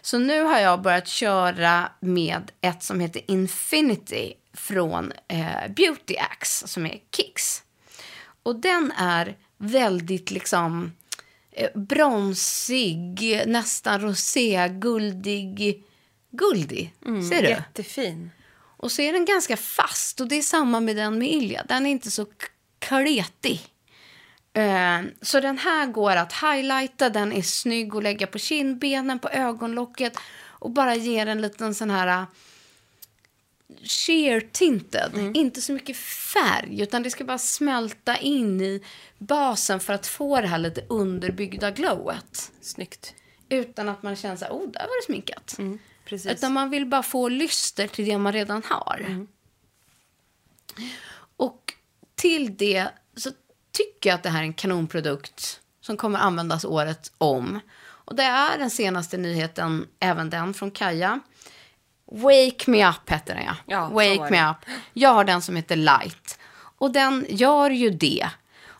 Så 0.00 0.18
nu 0.18 0.42
har 0.42 0.58
jag 0.58 0.82
börjat 0.82 1.08
köra 1.08 1.92
med 2.00 2.52
ett 2.60 2.82
som 2.82 3.00
heter 3.00 3.22
Infinity 3.26 4.34
från 4.54 5.12
eh, 5.28 5.68
Beauty 5.76 6.16
Axe 6.16 6.68
som 6.68 6.86
är 6.86 6.98
Kicks. 7.16 7.62
Och 8.42 8.56
den 8.56 8.92
är 8.98 9.36
väldigt 9.58 10.30
liksom 10.30 10.92
eh, 11.50 11.70
bronsig, 11.74 13.42
nästan 13.46 14.00
rosé, 14.00 14.68
guldig. 16.30 16.94
Guldig, 17.00 17.24
ser 17.28 17.42
du? 17.42 17.48
Jättefin. 17.48 18.30
Och 18.80 18.92
så 18.92 19.02
är 19.02 19.12
den 19.12 19.24
ganska 19.24 19.56
fast 19.56 20.20
och 20.20 20.28
det 20.28 20.34
är 20.38 20.42
samma 20.42 20.80
med 20.80 20.96
den 20.96 21.18
med 21.18 21.28
Ilja. 21.28 21.64
Den 21.68 21.86
är 21.86 21.90
inte 21.90 22.10
så 22.10 22.26
kletig. 22.78 23.60
Eh, 24.52 25.00
Så 25.22 25.40
den 25.40 25.58
här 25.58 25.86
går 25.86 26.16
att 26.16 26.32
highlighta, 26.32 27.10
den 27.10 27.32
är 27.32 27.42
snygg 27.42 27.96
att 27.96 28.02
lägga 28.02 28.26
på 28.26 28.38
kindbenen, 28.38 29.18
på 29.18 29.28
ögonlocket 29.28 30.16
och 30.40 30.70
bara 30.70 30.94
ger 30.94 31.26
en 31.26 31.40
liten 31.42 31.74
sån 31.74 31.90
här 31.90 32.06
eh, 32.20 32.24
sheer 33.84 34.40
tinted. 34.52 35.30
Inte 35.34 35.60
så 35.62 35.72
mycket 35.72 35.96
färg, 35.96 36.80
utan 36.80 37.02
det 37.02 37.10
ska 37.10 37.24
bara 37.24 37.38
smälta 37.38 38.16
in 38.16 38.60
i 38.60 38.82
basen 39.18 39.80
för 39.80 39.92
att 39.92 40.06
få 40.06 40.40
det 40.40 40.46
här 40.46 40.58
lite 40.58 40.84
underbyggda 40.88 41.70
glowet. 41.70 42.52
Snyggt. 42.60 43.14
Utan 43.48 43.88
att 43.88 44.02
man 44.02 44.16
känner 44.16 44.36
så 44.36 44.44
här, 44.44 44.52
oh, 44.52 44.70
där 44.70 44.80
var 44.80 45.00
det 45.00 45.06
sminkat. 45.06 45.56
Precis. 46.08 46.32
Utan 46.32 46.52
man 46.52 46.70
vill 46.70 46.86
bara 46.86 47.02
få 47.02 47.28
lyster 47.28 47.86
till 47.86 48.04
det 48.04 48.18
man 48.18 48.32
redan 48.32 48.62
har. 48.64 49.26
Och 51.36 51.74
till 52.14 52.56
det 52.56 52.88
så 53.16 53.30
tycker 53.72 54.10
jag 54.10 54.14
att 54.14 54.22
det 54.22 54.30
här 54.30 54.38
är 54.38 54.44
en 54.44 54.54
kanonprodukt 54.54 55.60
som 55.80 55.96
kommer 55.96 56.18
användas 56.18 56.64
året 56.64 57.12
om. 57.18 57.60
Och 57.80 58.14
det 58.14 58.22
är 58.22 58.58
den 58.58 58.70
senaste 58.70 59.16
nyheten, 59.16 59.86
även 60.00 60.30
den 60.30 60.54
från 60.54 60.70
Kaja. 60.70 61.20
Wake 62.12 62.70
Me 62.70 62.88
Up 62.88 63.10
heter 63.10 63.34
den, 63.34 63.44
ja. 63.44 63.56
Ja, 63.66 63.88
Wake 63.88 64.30
Me. 64.30 64.50
Up. 64.50 64.56
Jag 64.92 65.14
har 65.14 65.24
den 65.24 65.42
som 65.42 65.56
heter 65.56 65.76
Light. 65.76 66.38
Och 66.78 66.92
den 66.92 67.26
gör 67.28 67.70
ju 67.70 67.90
det. 67.90 68.28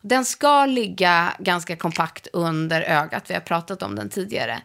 Den 0.03 0.25
ska 0.25 0.67
ligga 0.67 1.35
ganska 1.39 1.77
kompakt 1.77 2.27
under 2.33 2.83
ögat. 2.83 3.31
Vi 3.31 3.35
har 3.35 3.41
pratat 3.41 3.83
om 3.83 3.95
den 3.95 4.09
tidigare. 4.09 4.63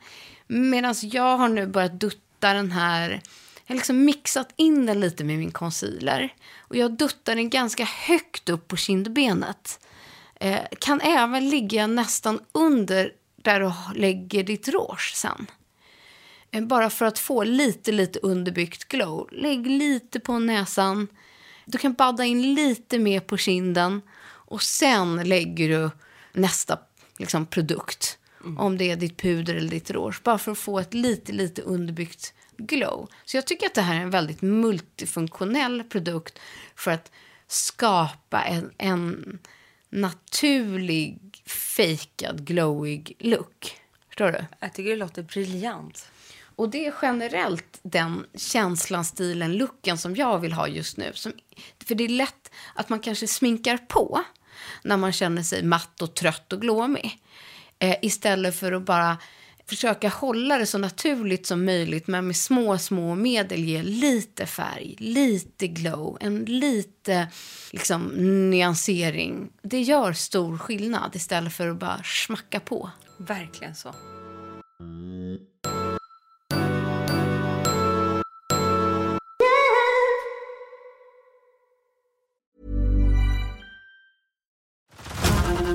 Medan 0.48 0.96
jag 1.01 1.38
har 1.38 1.50
nu 1.50 1.67
börjat 1.67 2.00
dutta 2.00 2.23
den 2.43 2.71
här... 2.71 3.21
Jag 3.65 3.73
har 3.73 3.75
liksom 3.75 4.05
mixat 4.05 4.53
in 4.55 4.85
den 4.85 5.00
lite 5.00 5.23
med 5.23 5.38
min 5.38 5.51
concealer. 5.51 6.33
Och 6.59 6.75
jag 6.75 6.97
duttar 6.97 7.35
den 7.35 7.50
ganska 7.50 7.83
högt 7.83 8.50
upp 8.50 8.67
på 8.67 8.77
kindbenet. 8.77 9.79
Eh, 10.39 10.59
kan 10.79 11.01
även 11.01 11.50
ligga 11.50 11.88
nästan 11.88 12.39
under 12.51 13.12
där 13.35 13.59
du 13.59 14.00
lägger 14.00 14.43
ditt 14.43 14.67
rouge 14.67 15.13
sen. 15.15 15.47
Eh, 16.51 16.63
Bara 16.63 16.89
för 16.89 17.05
att 17.05 17.19
få 17.19 17.43
lite, 17.43 17.91
lite 17.91 18.19
underbyggt 18.19 18.88
glow. 18.88 19.29
Lägg 19.31 19.67
lite 19.67 20.19
på 20.19 20.39
näsan. 20.39 21.07
Du 21.65 21.77
kan 21.77 21.93
badda 21.93 22.25
in 22.25 22.53
lite 22.53 23.00
mer 23.00 23.19
på 23.19 23.38
kinden. 23.38 24.01
Och 24.25 24.63
sen 24.63 25.29
lägger 25.29 25.69
du 25.69 25.91
nästa 26.33 26.79
liksom, 27.17 27.45
produkt. 27.45 28.17
Om 28.57 28.77
det 28.77 28.91
är 28.91 28.95
ditt 28.95 29.17
puder 29.17 29.55
eller 29.55 29.69
ditt 29.69 29.91
rouge. 29.91 30.21
Bara 30.23 30.38
för 30.38 30.51
att 30.51 30.57
få 30.57 30.79
ett 30.79 30.93
lite, 30.93 31.31
lite 31.31 31.62
underbyggt 31.62 32.33
glow. 32.57 33.09
Så 33.25 33.38
jag 33.38 33.47
tycker 33.47 33.65
att 33.65 33.75
det 33.75 33.81
här 33.81 33.95
är 33.95 34.01
en 34.01 34.09
väldigt 34.09 34.41
multifunktionell 34.41 35.83
produkt. 35.83 36.39
För 36.75 36.91
att 36.91 37.12
skapa 37.47 38.43
en, 38.43 38.71
en 38.77 39.39
naturlig, 39.89 41.19
fejkad, 41.45 42.45
glowig 42.47 43.15
look. 43.19 43.81
Förstår 44.07 44.31
du? 44.31 44.45
Jag 44.59 44.73
tycker 44.73 44.89
det 44.89 44.95
låter 44.95 45.23
briljant. 45.23 46.09
Och 46.55 46.69
det 46.69 46.85
är 46.85 46.93
generellt 47.01 47.79
den 47.83 48.25
känslan, 48.35 49.05
stilen, 49.05 49.53
looken 49.53 49.97
som 49.97 50.15
jag 50.15 50.39
vill 50.39 50.53
ha 50.53 50.67
just 50.67 50.97
nu. 50.97 51.12
Som, 51.13 51.31
för 51.85 51.95
det 51.95 52.03
är 52.03 52.09
lätt 52.09 52.51
att 52.75 52.89
man 52.89 53.00
kanske 53.00 53.27
sminkar 53.27 53.77
på 53.77 54.23
när 54.83 54.97
man 54.97 55.12
känner 55.12 55.43
sig 55.43 55.63
matt 55.63 56.01
och 56.01 56.13
trött 56.13 56.53
och 56.53 56.62
glåmig. 56.62 57.19
Eh, 57.84 57.96
istället 58.02 58.56
för 58.56 58.72
att 58.72 58.86
bara 58.86 59.18
försöka 59.66 60.10
hålla 60.10 60.58
det 60.58 60.66
så 60.66 60.78
naturligt 60.78 61.46
som 61.46 61.66
möjligt 61.66 62.08
men 62.08 62.28
med 62.28 62.36
små, 62.36 62.78
små 62.78 63.16
medel 63.16 63.63
ge 63.63 63.84
lite 63.84 64.46
färg, 64.46 64.96
lite 65.00 65.68
glow, 65.68 66.18
en 66.22 66.46
lite 66.46 67.28
liksom, 67.72 68.08
nyansering. 68.50 69.50
Det 69.62 69.82
gör 69.82 70.13
stor 70.13 70.58
skillnad 70.58 71.16
istället 71.16 71.54
för 71.54 71.68
att 71.68 71.80
bara 71.80 72.02
smacka 72.04 72.60
på. 72.60 72.90
Verkligen 73.18 73.75
så. 73.75 73.96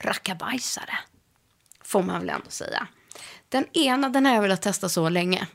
Rackabajsare, 0.00 0.98
Får 1.84 2.02
man 2.02 2.20
väl 2.20 2.30
ändå 2.30 2.50
säga. 2.50 2.86
Den 3.48 3.66
ena 3.72 4.08
den 4.08 4.26
har 4.26 4.34
jag 4.34 4.42
velat 4.42 4.62
testa 4.62 4.88
så 4.88 5.08
länge. 5.08 5.46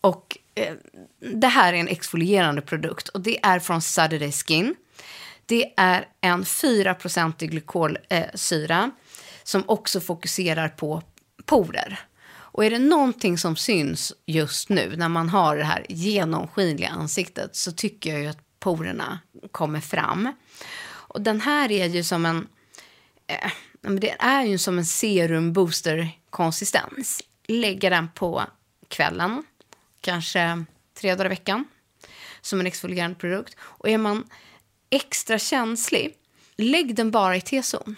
Och 0.00 0.38
eh, 0.54 0.74
det 1.18 1.46
här 1.46 1.72
är 1.72 1.76
en 1.76 1.88
exfolierande 1.88 2.62
produkt 2.62 3.08
och 3.08 3.20
det 3.20 3.44
är 3.44 3.58
från 3.58 3.82
Saturday 3.82 4.32
Skin. 4.32 4.74
Det 5.46 5.72
är 5.76 6.08
en 6.20 6.44
4-procentig 6.44 7.50
glykolsyra 7.50 8.82
eh, 8.82 8.88
som 9.42 9.64
också 9.66 10.00
fokuserar 10.00 10.68
på 10.68 11.02
porer. 11.44 12.00
Och 12.52 12.64
är 12.64 12.70
det 12.70 12.78
någonting 12.78 13.38
som 13.38 13.56
syns 13.56 14.12
just 14.26 14.68
nu 14.68 14.96
när 14.96 15.08
man 15.08 15.28
har 15.28 15.56
det 15.56 15.64
här 15.64 15.86
genomskinliga 15.88 16.88
ansiktet 16.88 17.56
så 17.56 17.72
tycker 17.72 18.10
jag 18.10 18.20
ju 18.20 18.26
att 18.26 18.60
porerna 18.60 19.18
kommer 19.50 19.80
fram. 19.80 20.32
Och 20.84 21.20
den 21.20 21.40
här 21.40 21.72
är 21.72 21.86
ju 21.86 22.04
som 22.04 22.26
en... 22.26 22.48
Eh, 23.26 23.50
men 23.82 24.00
det 24.00 24.16
är 24.18 24.44
ju 24.44 24.58
som 24.58 24.78
en 24.78 24.86
serum 24.86 25.52
booster 25.52 26.10
konsistens. 26.30 27.22
Lägga 27.48 27.90
den 27.90 28.08
på 28.08 28.42
kvällen, 28.88 29.42
kanske 30.00 30.64
tre 31.00 31.14
dagar 31.14 31.26
i 31.26 31.28
veckan, 31.28 31.64
som 32.40 32.60
en 32.60 32.66
exfolierande 32.66 33.16
produkt. 33.18 33.56
Och 33.60 33.88
är 33.88 33.98
man 33.98 34.24
extra 34.90 35.38
känslig, 35.38 36.14
lägg 36.56 36.94
den 36.94 37.10
bara 37.10 37.36
i 37.36 37.40
T-zon. 37.40 37.96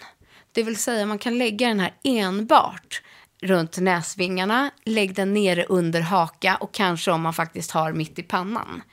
Det 0.51 0.63
vill 0.63 0.77
säga 0.77 1.05
man 1.05 1.19
kan 1.19 1.37
lägga 1.37 1.67
den 1.67 1.79
här 1.79 1.93
enbart 2.03 3.01
runt 3.41 3.77
näsvingarna, 3.77 4.71
lägg 4.83 5.15
den 5.15 5.33
nere 5.33 5.65
under 5.65 6.01
haka 6.01 6.55
och 6.55 6.73
kanske 6.73 7.11
om 7.11 7.21
man 7.21 7.33
faktiskt 7.33 7.71
har 7.71 7.93
mitt 7.93 8.19
i 8.19 8.23
pannan. 8.23 8.83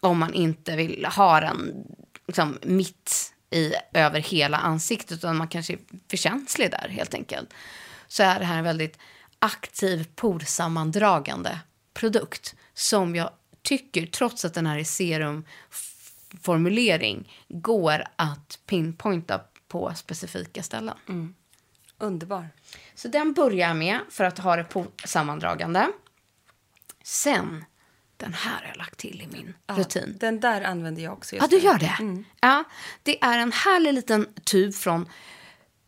Om 0.00 0.18
man 0.18 0.34
inte 0.34 0.76
vill 0.76 1.04
ha 1.04 1.40
den 1.40 1.84
liksom, 2.26 2.58
mitt 2.62 3.32
i, 3.50 3.72
över 3.92 4.20
hela 4.20 4.56
ansiktet 4.56 5.12
utan 5.12 5.36
man 5.36 5.48
kanske 5.48 5.72
är 5.72 5.78
för 6.10 6.16
känslig 6.16 6.70
där 6.70 6.88
helt 6.88 7.14
enkelt. 7.14 7.54
Så 8.08 8.22
är 8.22 8.38
det 8.38 8.44
här 8.44 8.58
en 8.58 8.64
väldigt 8.64 8.98
aktiv 9.38 10.08
porsammandragande 10.14 11.60
produkt 11.94 12.54
som 12.74 13.16
jag 13.16 13.30
tycker, 13.62 14.06
trots 14.06 14.44
att 14.44 14.54
den 14.54 14.66
här 14.66 14.78
är 14.78 14.84
serumformulering, 14.84 17.32
går 17.48 18.04
att 18.16 18.58
pinpointa 18.66 19.40
på 19.68 19.94
specifika 19.94 20.62
ställen. 20.62 20.94
Underbar. 21.98 22.48
Så 22.94 23.08
den 23.08 23.32
börjar 23.32 23.68
jag 23.68 23.76
med 23.76 24.00
för 24.10 24.24
att 24.24 24.38
ha 24.38 24.56
det 24.56 24.64
på 24.64 24.86
sammandragande. 25.04 25.86
Sen, 27.02 27.64
den 28.16 28.34
här 28.34 28.56
har 28.56 28.68
jag 28.68 28.76
lagt 28.76 28.98
till 28.98 29.22
i 29.22 29.26
min 29.36 29.54
rutin. 29.66 30.16
Den 30.20 30.40
där 30.40 30.62
använder 30.62 31.02
jag 31.02 31.12
också. 31.12 31.36
just 31.36 31.52
Ja, 31.52 31.58
du 31.58 31.64
gör 31.64 31.78
det? 31.78 32.24
Ja, 32.40 32.64
det 33.02 33.24
är 33.24 33.38
en 33.38 33.52
härlig 33.52 33.94
liten 33.94 34.26
tub 34.44 34.74
från 34.74 35.08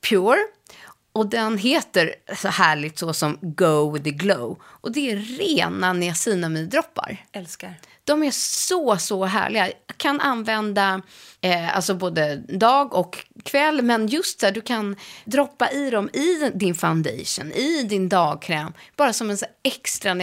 Pure. 0.09 0.39
Och 1.13 1.27
den 1.27 1.59
heter 1.59 2.15
så 2.37 2.49
härligt 2.49 2.99
så 2.99 3.13
som 3.13 3.39
Go 3.41 3.91
with 3.91 4.05
the 4.05 4.11
glow. 4.11 4.59
Och 4.65 4.93
det 4.93 5.11
är 5.11 5.17
rena 5.17 5.93
niacinamiddroppar. 5.93 7.27
Älskar. 7.33 7.75
De 8.05 8.23
är 8.23 8.31
så, 8.31 8.97
så 8.97 9.25
härliga. 9.25 9.67
Jag 9.67 9.97
kan 9.97 10.21
använda 10.21 11.03
eh, 11.41 11.77
alltså 11.77 11.95
både 11.95 12.37
dag 12.37 12.95
och 12.95 13.27
kväll, 13.45 13.83
men 13.83 14.07
just 14.07 14.41
så 14.41 14.51
du 14.51 14.61
kan 14.61 14.97
droppa 15.25 15.71
i 15.71 15.91
dem 15.91 16.09
i 16.09 16.51
din 16.55 16.75
foundation, 16.75 17.53
i 17.53 17.83
din 17.83 18.09
dagkräm, 18.09 18.73
bara 18.97 19.13
som 19.13 19.31
en 19.31 19.39
så 19.39 19.47
extra 19.63 20.15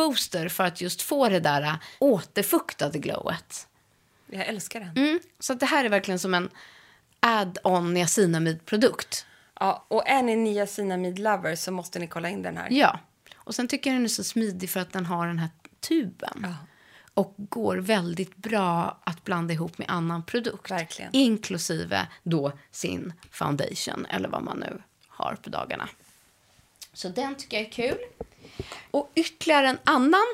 niacinamid-booster 0.00 0.48
för 0.48 0.64
att 0.64 0.80
just 0.80 1.02
få 1.02 1.28
det 1.28 1.40
där 1.40 1.62
äh, 1.62 1.74
återfuktade 1.98 2.98
glowet. 2.98 3.68
Jag 4.26 4.46
älskar 4.46 4.80
den. 4.80 4.96
Mm. 4.96 5.20
Så 5.38 5.52
att 5.52 5.60
det 5.60 5.66
här 5.66 5.84
är 5.84 5.88
verkligen 5.88 6.18
som 6.18 6.34
en 6.34 6.48
add-on 7.20 7.94
niacinamid-produkt. 7.94 9.26
Ja, 9.60 9.86
och 9.88 10.08
är 10.08 10.22
ni 10.22 10.36
niacinamid 10.36 11.18
lovers 11.18 11.58
så 11.58 11.72
måste 11.72 11.98
ni 11.98 12.06
kolla 12.06 12.28
in 12.28 12.42
den 12.42 12.56
här. 12.56 12.68
Ja. 12.70 13.00
Och 13.36 13.54
sen 13.54 13.68
tycker 13.68 13.90
jag 13.90 13.96
den 13.96 14.04
är 14.04 14.08
så 14.08 14.24
smidig 14.24 14.70
för 14.70 14.80
att 14.80 14.92
den 14.92 15.06
har 15.06 15.26
den 15.26 15.38
här 15.38 15.50
tuben. 15.88 16.40
Ja. 16.42 16.54
Och 17.14 17.34
går 17.36 17.76
väldigt 17.76 18.36
bra 18.36 19.00
att 19.04 19.24
blanda 19.24 19.54
ihop 19.54 19.78
med 19.78 19.90
annan 19.90 20.22
produkt. 20.22 20.70
Verkligen. 20.70 21.10
Inklusive 21.12 22.06
då 22.22 22.52
sin 22.70 23.12
foundation 23.30 24.06
eller 24.06 24.28
vad 24.28 24.42
man 24.42 24.58
nu 24.58 24.82
har 25.08 25.34
på 25.42 25.50
dagarna. 25.50 25.88
Så 26.92 27.08
den 27.08 27.34
tycker 27.34 27.56
jag 27.56 27.66
är 27.66 27.70
kul. 27.70 27.98
Och 28.90 29.10
ytterligare 29.14 29.68
en 29.68 29.78
annan 29.84 30.26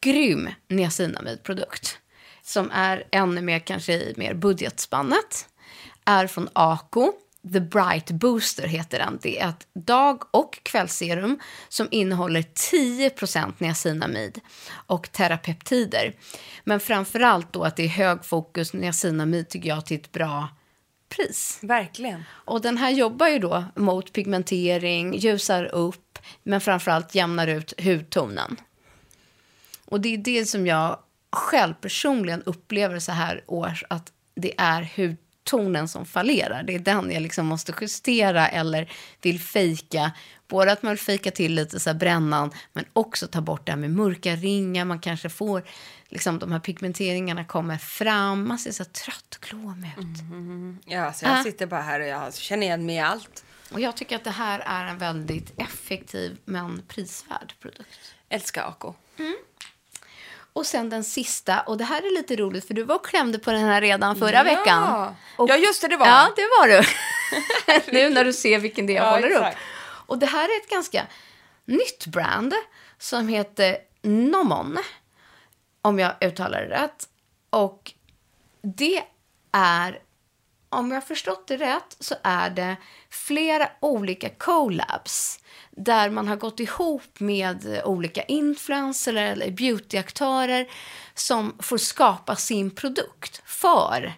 grym 0.00 0.48
niacinamidprodukt 0.68 1.98
som 2.42 2.70
är 2.70 3.04
ännu 3.10 3.42
mer 3.42 3.58
kanske 3.58 3.92
i 3.92 4.14
mer 4.16 4.34
budgetspannet 4.34 5.48
är 6.04 6.26
från 6.26 6.48
Ako. 6.52 7.12
The 7.52 7.60
Bright 7.60 8.10
Booster 8.10 8.66
heter 8.66 8.98
den. 8.98 9.18
Det 9.22 9.40
är 9.40 9.48
ett 9.48 9.66
dag 9.72 10.22
och 10.30 10.58
kvällsserum 10.62 11.40
som 11.68 11.88
innehåller 11.90 12.42
10% 12.42 13.52
niacinamid 13.58 14.40
och 14.70 15.12
terapeptider. 15.12 16.14
Men 16.64 16.80
framför 16.80 17.20
allt 17.20 17.52
då 17.52 17.64
att 17.64 17.76
det 17.76 17.84
är 17.84 17.88
hög 17.88 18.24
fokus 18.24 18.72
niacinamid 18.72 19.48
tycker 19.48 19.68
jag 19.68 19.86
till 19.86 20.00
ett 20.00 20.12
bra 20.12 20.48
pris. 21.16 21.58
Verkligen. 21.62 22.24
Och 22.30 22.60
den 22.60 22.78
här 22.78 22.90
jobbar 22.90 23.28
ju 23.28 23.38
då 23.38 23.64
mot 23.76 24.12
pigmentering, 24.12 25.14
ljusar 25.14 25.64
upp, 25.64 26.18
men 26.42 26.60
framförallt 26.60 27.14
jämnar 27.14 27.46
ut 27.46 27.80
hudtonen. 27.80 28.56
Och 29.84 30.00
det 30.00 30.14
är 30.14 30.18
det 30.18 30.44
som 30.44 30.66
jag 30.66 30.98
själv 31.32 31.74
personligen 31.74 32.42
upplever 32.42 32.98
så 32.98 33.12
här 33.12 33.44
års, 33.46 33.84
att 33.90 34.12
det 34.34 34.54
är 34.58 34.92
hudtonen 34.96 35.88
som 35.88 36.06
fallerar. 36.06 36.62
Det 36.62 36.74
är 36.74 36.78
den 36.78 37.10
jag 37.10 37.22
liksom 37.22 37.46
måste 37.46 37.74
justera 37.80 38.48
eller 38.48 38.92
vill 39.22 39.40
fejka. 39.40 40.12
Både 40.48 40.72
att 40.72 40.82
man 40.82 40.90
vill 40.90 40.98
fejka 40.98 41.30
till 41.30 41.54
lite 41.54 41.80
så 41.80 41.94
brännan, 41.94 42.50
men 42.72 42.84
också 42.92 43.26
ta 43.26 43.40
bort 43.40 43.66
det 43.66 43.72
här 43.72 43.78
med 43.78 43.90
mörka 43.90 44.36
ringar. 44.36 44.84
Man 44.84 45.00
kanske 45.00 45.28
får, 45.28 45.62
liksom 46.12 46.38
de 46.38 46.52
här 46.52 46.58
pigmenteringarna 46.58 47.44
kommer 47.44 47.78
fram. 47.78 48.48
Man 48.48 48.58
ser 48.58 48.72
så 48.72 48.84
trött 48.84 49.38
och 49.40 49.48
glåmig 49.48 49.90
ut. 49.98 50.18
Ja, 50.92 51.12
så 51.12 51.24
jag 51.24 51.38
Ah. 51.38 51.42
sitter 51.42 51.66
bara 51.66 51.80
här 51.82 52.00
och 52.00 52.06
jag 52.06 52.34
känner 52.34 52.66
igen 52.66 52.86
mig 52.86 52.94
i 52.96 53.00
allt. 53.00 53.44
Och 53.72 53.80
jag 53.80 53.96
tycker 53.96 54.16
att 54.16 54.24
det 54.24 54.30
här 54.30 54.58
är 54.66 54.86
en 54.86 54.98
väldigt 54.98 55.52
effektiv 55.60 56.38
men 56.44 56.82
prisvärd 56.88 57.54
produkt. 57.60 58.14
Älskar 58.28 58.68
Ako. 58.68 58.94
Och 60.54 60.66
sen 60.66 60.90
den 60.90 61.04
sista, 61.04 61.60
och 61.60 61.76
det 61.78 61.84
här 61.84 61.98
är 62.02 62.14
lite 62.16 62.36
roligt 62.36 62.66
för 62.66 62.74
du 62.74 62.82
var 62.82 62.94
och 62.94 63.06
klämde 63.06 63.38
på 63.38 63.52
den 63.52 63.64
här 63.64 63.80
redan 63.80 64.16
förra 64.16 64.42
veckan. 64.42 65.14
Och, 65.36 65.50
Ja, 65.50 65.56
just 65.56 65.82
det, 65.82 65.88
det 65.88 65.96
var 65.96 66.06
Ja, 66.06 66.32
det 66.36 66.42
var 66.42 66.68
du. 66.68 66.82
nu 67.92 68.10
när 68.10 68.24
du 68.24 68.32
ser 68.32 68.58
vilken 68.58 68.86
det 68.86 68.92
är 68.92 68.96
jag 68.96 69.06
Ja, 69.06 69.10
håller 69.10 69.26
exakt. 69.30 69.56
upp. 69.56 69.62
Och 70.06 70.18
det 70.18 70.26
här 70.26 70.44
är 70.44 70.60
ett 70.64 70.70
ganska 70.70 71.06
nytt 71.64 72.06
brand 72.06 72.54
som 72.98 73.28
heter 73.28 73.76
Nomon. 74.02 74.78
Om 75.82 75.98
jag 75.98 76.12
uttalar 76.20 76.62
det 76.62 76.68
rätt. 76.68 77.08
Och 77.50 77.92
det 78.62 79.02
är, 79.52 79.98
om 80.68 80.90
jag 80.90 80.96
har 80.96 81.06
förstått 81.06 81.46
det 81.46 81.56
rätt, 81.56 81.96
så 81.98 82.14
är 82.22 82.50
det 82.50 82.76
flera 83.10 83.68
olika 83.80 84.28
collabs 84.28 85.40
där 85.70 86.10
man 86.10 86.28
har 86.28 86.36
gått 86.36 86.60
ihop 86.60 87.20
med 87.20 87.82
olika 87.84 88.22
influencers 88.22 89.14
eller 89.14 89.50
beautyaktörer 89.50 90.70
som 91.14 91.56
får 91.58 91.78
skapa 91.78 92.36
sin 92.36 92.70
produkt 92.70 93.42
för 93.44 94.12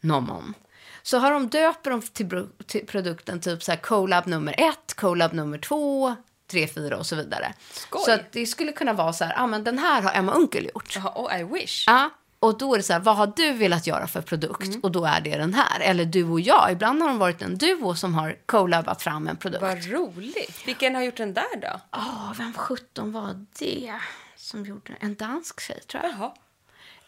Nomon. 0.00 0.54
Så 1.02 1.18
har 1.18 1.30
de 1.30 1.48
döper 1.48 1.90
dem 1.90 2.02
till, 2.02 2.48
till 2.66 2.86
produkten 2.86 3.40
typ 3.40 3.62
så 3.62 3.72
här 3.72 3.78
collab 3.78 4.26
nummer 4.26 4.54
ett, 4.58 4.94
collab 4.94 5.32
nummer 5.32 5.58
två, 5.58 6.16
tre, 6.50 6.68
fyra 6.68 6.96
och 6.96 7.06
så 7.06 7.16
vidare. 7.16 7.54
Skoj. 7.70 8.02
Så 8.04 8.12
att 8.12 8.32
det 8.32 8.46
skulle 8.46 8.72
kunna 8.72 8.92
vara 8.92 9.12
så 9.12 9.24
här, 9.24 9.32
ja 9.32 9.42
ah, 9.42 9.46
men 9.46 9.64
den 9.64 9.78
här 9.78 10.02
har 10.02 10.12
Emma 10.14 10.32
Unkel 10.32 10.64
gjort. 10.74 10.96
Jaha, 10.96 11.12
oh, 11.16 11.40
I 11.40 11.44
wish. 11.44 11.84
Ja, 11.86 12.10
och 12.40 12.58
då 12.58 12.74
är 12.74 12.78
det 12.78 12.82
så 12.82 12.92
här, 12.92 13.00
vad 13.00 13.16
har 13.16 13.32
du 13.36 13.52
velat 13.52 13.86
göra 13.86 14.06
för 14.06 14.20
produkt? 14.20 14.76
Och 14.82 14.90
då 14.90 15.04
är 15.04 15.20
det 15.20 15.38
den 15.38 15.54
här. 15.54 15.80
Eller 15.80 16.04
du 16.04 16.24
och 16.24 16.40
jag. 16.40 16.72
Ibland 16.72 17.02
har 17.02 17.08
de 17.08 17.18
varit 17.18 17.42
en 17.42 17.58
duo 17.58 17.94
som 17.94 18.14
har 18.14 18.36
collabat 18.46 19.02
fram 19.02 19.28
en 19.28 19.36
produkt. 19.36 19.62
Vad 19.62 19.86
roligt. 19.86 20.66
Vilken 20.66 20.94
har 20.94 21.02
gjort 21.02 21.16
den 21.16 21.34
där 21.34 21.60
då? 21.60 21.80
Åh, 21.92 22.32
vem 22.38 22.52
sjutton 22.52 23.12
var 23.12 23.46
det 23.58 24.00
som 24.36 24.66
gjorde 24.66 24.82
den? 24.86 24.96
En 25.00 25.14
dansk 25.14 25.60
tjej, 25.60 25.80
tror 25.80 26.02
jag. 26.02 26.12
Jaha. 26.12 26.32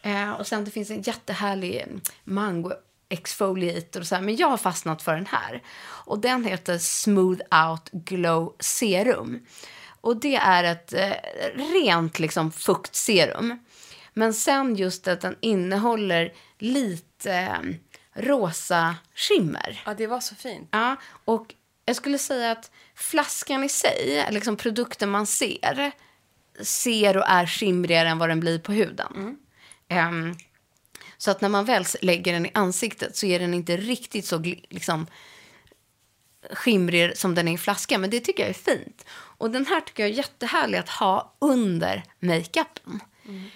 Eh, 0.01 0.31
och 0.31 0.47
sen 0.47 0.65
det 0.65 0.71
finns 0.71 0.89
en 0.89 1.01
jättehärlig 1.01 1.75
eh, 1.75 1.87
mango 2.23 2.71
exfoliator 3.13 3.99
och 3.99 4.07
så 4.07 4.15
här, 4.15 4.21
men 4.21 4.35
jag 4.35 4.47
har 4.47 4.57
fastnat 4.57 5.01
för 5.01 5.15
den 5.15 5.25
här. 5.25 5.63
Och 5.83 6.19
den 6.19 6.43
heter 6.43 6.77
Smooth 6.77 7.41
Out 7.69 7.89
Glow 7.91 8.55
Serum. 8.59 9.45
Och 10.01 10.17
det 10.17 10.35
är 10.35 10.63
ett 10.63 10.93
eh, 10.93 11.11
rent 11.73 12.19
liksom 12.19 12.51
fuktserum. 12.51 13.59
Men 14.13 14.33
sen 14.33 14.75
just 14.75 15.07
att 15.07 15.21
den 15.21 15.35
innehåller 15.41 16.33
lite 16.59 17.33
eh, 17.33 17.59
rosa 18.13 18.95
skimmer. 19.15 19.81
Ja, 19.85 19.93
det 19.93 20.07
var 20.07 20.19
så 20.19 20.35
fint. 20.35 20.69
Ja, 20.71 20.95
och 21.25 21.55
jag 21.85 21.95
skulle 21.95 22.17
säga 22.17 22.51
att 22.51 22.71
flaskan 22.95 23.63
i 23.63 23.69
sig, 23.69 24.27
liksom 24.31 24.55
produkten 24.55 25.09
man 25.09 25.25
ser, 25.27 25.91
ser 26.61 27.17
och 27.17 27.27
är 27.27 27.45
skimrigare 27.45 28.09
än 28.09 28.17
vad 28.17 28.29
den 28.29 28.39
blir 28.39 28.59
på 28.59 28.71
huden. 28.71 29.37
Ehm, 29.87 30.35
så 31.23 31.31
att 31.31 31.41
när 31.41 31.49
man 31.49 31.65
väl 31.65 31.85
lägger 32.01 32.33
den 32.33 32.45
i 32.45 32.51
ansiktet 32.53 33.15
så 33.15 33.25
är 33.25 33.39
den 33.39 33.53
inte 33.53 33.77
riktigt 33.77 34.25
så 34.25 34.37
liksom, 34.69 35.07
skimrig 36.51 37.17
som 37.17 37.35
den 37.35 37.47
är 37.47 37.53
i 37.53 37.57
flaskan. 37.57 38.01
Men 38.01 38.09
det 38.09 38.19
tycker 38.19 38.43
jag 38.43 38.49
är 38.49 38.53
fint. 38.53 39.05
Och 39.11 39.51
den 39.51 39.65
här 39.65 39.81
tycker 39.81 40.03
jag 40.03 40.09
är 40.09 40.15
jättehärlig 40.15 40.77
att 40.77 40.89
ha 40.89 41.35
under 41.39 42.03
makeupen. 42.19 42.99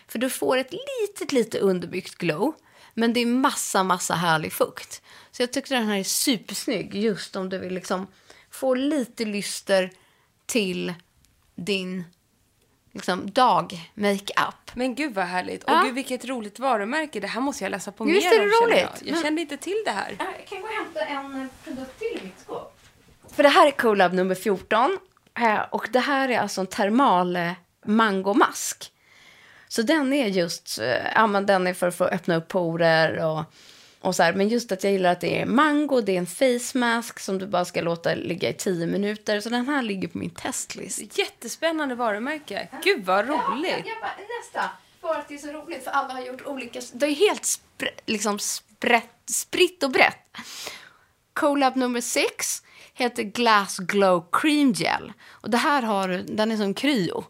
För 0.08 0.20
du 0.20 0.30
får 0.30 0.58
ett 0.58 0.74
litet, 0.74 1.32
lite 1.32 1.60
underbyggt 1.60 2.16
glow. 2.16 2.54
Men 2.94 3.14
det 3.14 3.20
är 3.20 3.26
massa, 3.26 3.84
massa 3.84 4.16
härlig 4.16 4.54
fukt. 4.54 5.02
Så 5.32 5.42
jag 5.42 5.54
tycker 5.54 5.76
den 5.76 5.88
här 5.88 5.98
är 5.98 6.04
supersnygg. 6.04 6.96
Just 6.96 7.36
om 7.36 7.50
du 7.50 7.58
vill 7.58 7.74
liksom 7.74 8.08
få 8.52 8.74
lite 8.74 9.26
lyster 9.26 9.92
till 10.46 10.94
din 11.56 12.04
liksom, 12.98 13.32
dag-makeup. 13.32 14.72
Men 14.74 14.96
gud 14.96 15.14
vad 15.14 15.26
härligt. 15.26 15.64
Ja. 15.68 15.80
Och 15.80 15.86
gud 15.86 15.96
vilket 15.96 16.26
roligt 16.26 16.60
varumärke. 16.60 17.20
Det 17.20 17.28
här 17.28 17.42
måste 17.42 17.64
jag 17.64 17.72
läsa 17.72 17.92
på 17.92 18.04
Visst 18.04 18.26
mer 18.32 18.34
är 18.34 18.40
det 18.40 18.46
om, 18.46 18.52
känner 18.52 18.66
roligt? 18.68 18.90
Jag, 19.00 19.08
jag 19.08 19.14
Men- 19.14 19.24
kände 19.24 19.42
inte 19.42 19.58
till 19.58 19.82
det 19.86 19.92
här. 19.92 20.16
Jag 20.20 20.48
kan 20.48 20.62
gå 20.62 20.68
och 20.68 20.74
hämta 20.74 21.00
en 21.02 21.42
eh, 21.42 21.48
produkt 21.64 22.00
till 22.00 22.20
i 22.22 22.24
mitt 22.24 22.40
skåp. 22.40 22.80
För 23.36 23.44
det 23.44 23.50
här 23.50 23.68
är 23.68 23.72
Colab 23.72 24.14
nummer 24.14 24.36
14. 24.36 24.98
eh, 25.40 25.60
Och 25.70 25.88
det 25.92 26.00
här 26.00 26.30
är 26.30 26.40
alltså 26.40 26.62
en 26.62 26.68
termal 26.68 27.36
eh, 27.36 27.52
mangomask. 27.86 28.92
Så 29.68 29.82
den 29.82 30.14
är 30.14 30.28
just, 30.28 30.80
ja 31.16 31.28
men 31.28 31.46
den 31.46 31.68
är 31.68 31.74
för 31.74 31.88
att 31.88 31.98
få 31.98 32.04
öppna 32.06 32.36
upp 32.36 32.48
porer 32.48 33.26
och, 33.26 33.44
och 34.08 34.16
så 34.16 34.24
här. 34.24 34.34
Men 34.34 34.48
just 34.48 34.72
att 34.72 34.84
jag 34.84 34.94
gillar 34.94 35.12
att 35.12 35.22
det 35.22 35.42
är 35.42 35.46
mango, 35.46 36.02
det 36.02 36.12
är 36.12 36.18
en 36.18 36.28
face 36.28 36.78
mask 36.78 37.20
som 37.20 37.38
du 37.38 37.48
bara 37.48 37.66
ska 37.66 37.82
låta 37.82 38.16
ligga 38.16 38.50
i 38.50 38.54
10 38.54 38.88
minuter. 38.88 39.40
Så 39.40 39.50
den 39.50 39.66
här 39.66 39.82
ligger 39.82 40.08
på 40.08 40.18
min 40.18 40.30
testlist. 40.30 41.18
Jättespännande 41.18 41.96
varumärke. 41.96 42.68
Gud 42.84 43.06
vad 43.06 43.28
roligt. 43.28 43.72
Jag 43.86 44.02
bara, 44.02 44.12
nästa. 44.40 44.70
För 45.02 45.16
att 45.16 45.28
det 45.28 45.34
är 45.34 45.38
så 45.38 45.52
roligt, 45.52 45.84
för 45.84 45.92
alla 45.92 46.14
har 46.14 46.22
gjort 46.22 46.46
olika... 46.46 46.82
Det 46.94 47.06
är 47.06 47.16
helt 47.16 47.46
spr 47.46 47.88
liksom 48.06 48.40
sprätt, 48.40 49.22
spritt 49.26 49.84
och 49.84 49.92
brett. 49.92 50.38
Colab 51.34 51.76
nummer 51.76 52.02
sex 52.02 52.64
heter 52.94 53.24
Glass 53.24 53.78
Glow 53.78 54.26
Cream 54.32 54.72
Gel. 54.72 55.14
Och 55.28 55.50
det 55.50 55.58
här 55.58 55.82
har, 55.82 56.08
den 56.28 56.52
är 56.52 56.58
som 56.58 56.74
kryo. 56.74 57.24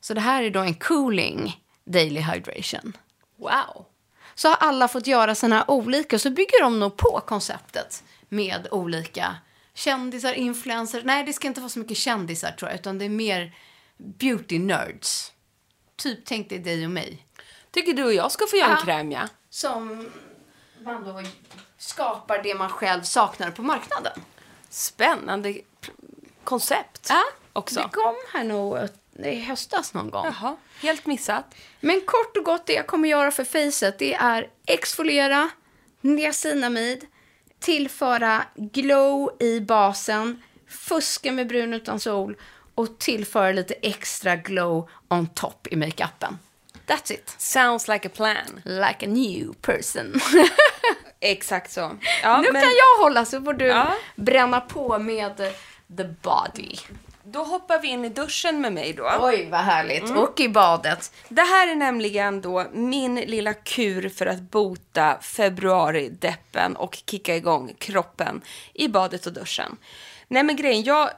Så 0.00 0.14
det 0.14 0.20
här 0.20 0.42
är 0.42 0.50
då 0.50 0.60
en 0.60 0.74
cooling 0.74 1.60
daily 1.84 2.20
hydration. 2.20 2.96
Wow. 3.36 3.86
Så 4.34 4.48
har 4.48 4.56
alla 4.56 4.88
fått 4.88 5.06
göra 5.06 5.34
sina 5.34 5.64
olika, 5.70 6.18
så 6.18 6.30
bygger 6.30 6.62
de 6.62 6.80
nog 6.80 6.96
på 6.96 7.20
konceptet 7.26 8.02
med 8.28 8.68
olika 8.70 9.36
kändisar, 9.74 10.32
influencers. 10.34 11.04
Nej, 11.04 11.24
det 11.24 11.32
ska 11.32 11.46
inte 11.46 11.60
vara 11.60 11.68
så 11.68 11.78
mycket 11.78 11.96
kändisar 11.96 12.50
tror 12.50 12.70
jag, 12.70 12.80
utan 12.80 12.98
det 12.98 13.04
är 13.04 13.08
mer 13.08 13.54
beauty 13.96 14.58
nerds. 14.58 15.32
Typ, 15.96 16.18
tänk 16.24 16.48
dig 16.48 16.58
dig 16.58 16.84
och 16.84 16.90
mig. 16.90 17.26
Tycker 17.70 17.92
du 17.92 18.04
och 18.04 18.14
jag 18.14 18.32
ska 18.32 18.46
få 18.46 18.56
göra 18.56 18.68
Ja. 18.70 18.76
en 18.78 18.84
kräm 18.84 19.12
ja? 19.12 19.28
Som 19.50 20.10
man 20.84 21.04
då 21.04 21.22
skapar 21.78 22.42
det 22.42 22.54
man 22.54 22.68
själv 22.70 23.02
saknar 23.02 23.50
på 23.50 23.62
marknaden. 23.62 24.12
Spännande 24.68 25.60
koncept 26.44 27.06
Ja, 27.08 27.22
också. 27.52 27.80
det 27.80 27.88
kom 27.92 28.14
här 28.32 28.44
nog 28.44 28.76
eh, 28.76 28.88
i 29.18 29.40
höstas 29.40 29.94
någon 29.94 30.10
gång. 30.10 30.24
Jaha, 30.26 30.56
helt 30.82 31.06
missat. 31.06 31.54
Men 31.80 32.00
kort 32.00 32.36
och 32.36 32.44
gott 32.44 32.66
det 32.66 32.72
jag 32.72 32.86
kommer 32.86 33.08
göra 33.08 33.30
för 33.30 33.44
facet 33.44 33.98
det 33.98 34.14
är 34.14 34.48
exfoliera, 34.66 35.50
niacinamid, 36.00 37.06
tillföra 37.60 38.44
glow 38.54 39.30
i 39.40 39.60
basen, 39.60 40.42
fuska 40.68 41.32
med 41.32 41.46
brun 41.46 41.74
utan 41.74 42.00
sol 42.00 42.36
och 42.74 42.98
tillföra 42.98 43.52
lite 43.52 43.74
extra 43.74 44.36
glow 44.36 44.88
on 45.08 45.26
top 45.26 45.66
i 45.70 45.76
makeupen. 45.76 46.38
That's 46.86 47.12
it. 47.12 47.34
Sounds 47.38 47.88
like 47.88 48.08
a 48.08 48.10
plan. 48.14 48.60
Like 48.64 49.06
a 49.06 49.08
new 49.08 49.52
person. 49.60 50.20
Exakt 51.20 51.72
så. 51.72 51.96
Ja, 52.22 52.40
nu 52.40 52.52
men 52.52 52.62
kan 52.62 52.70
jag 52.72 53.02
hålla 53.04 53.24
så 53.24 53.42
får 53.42 53.52
du 53.52 53.66
Ja. 53.66 53.94
bränna 54.16 54.60
på 54.60 54.98
med 54.98 55.36
the 55.96 56.04
body. 56.22 56.76
Då 57.26 57.42
hoppar 57.44 57.78
vi 57.80 57.88
in 57.88 58.04
i 58.04 58.08
duschen 58.08 58.60
med 58.60 58.72
mig 58.72 58.92
då. 58.92 59.10
Oj, 59.20 59.48
vad 59.50 59.60
härligt. 59.60 60.10
Och 60.10 60.40
i 60.40 60.48
badet. 60.48 61.12
Det 61.28 61.42
här 61.42 61.68
är 61.68 61.74
nämligen 61.74 62.40
då 62.40 62.66
min 62.72 63.14
lilla 63.14 63.54
kur 63.54 64.08
för 64.08 64.26
att 64.26 64.40
bota 64.40 65.18
februarideppen 65.20 66.76
och 66.76 66.98
kicka 67.06 67.36
igång 67.36 67.74
kroppen 67.78 68.42
i 68.74 68.88
badet 68.88 69.26
och 69.26 69.32
duschen. 69.32 69.76
Nej 70.28 70.42
men 70.42 70.56
grejen, 70.56 70.82
jag 70.82 71.10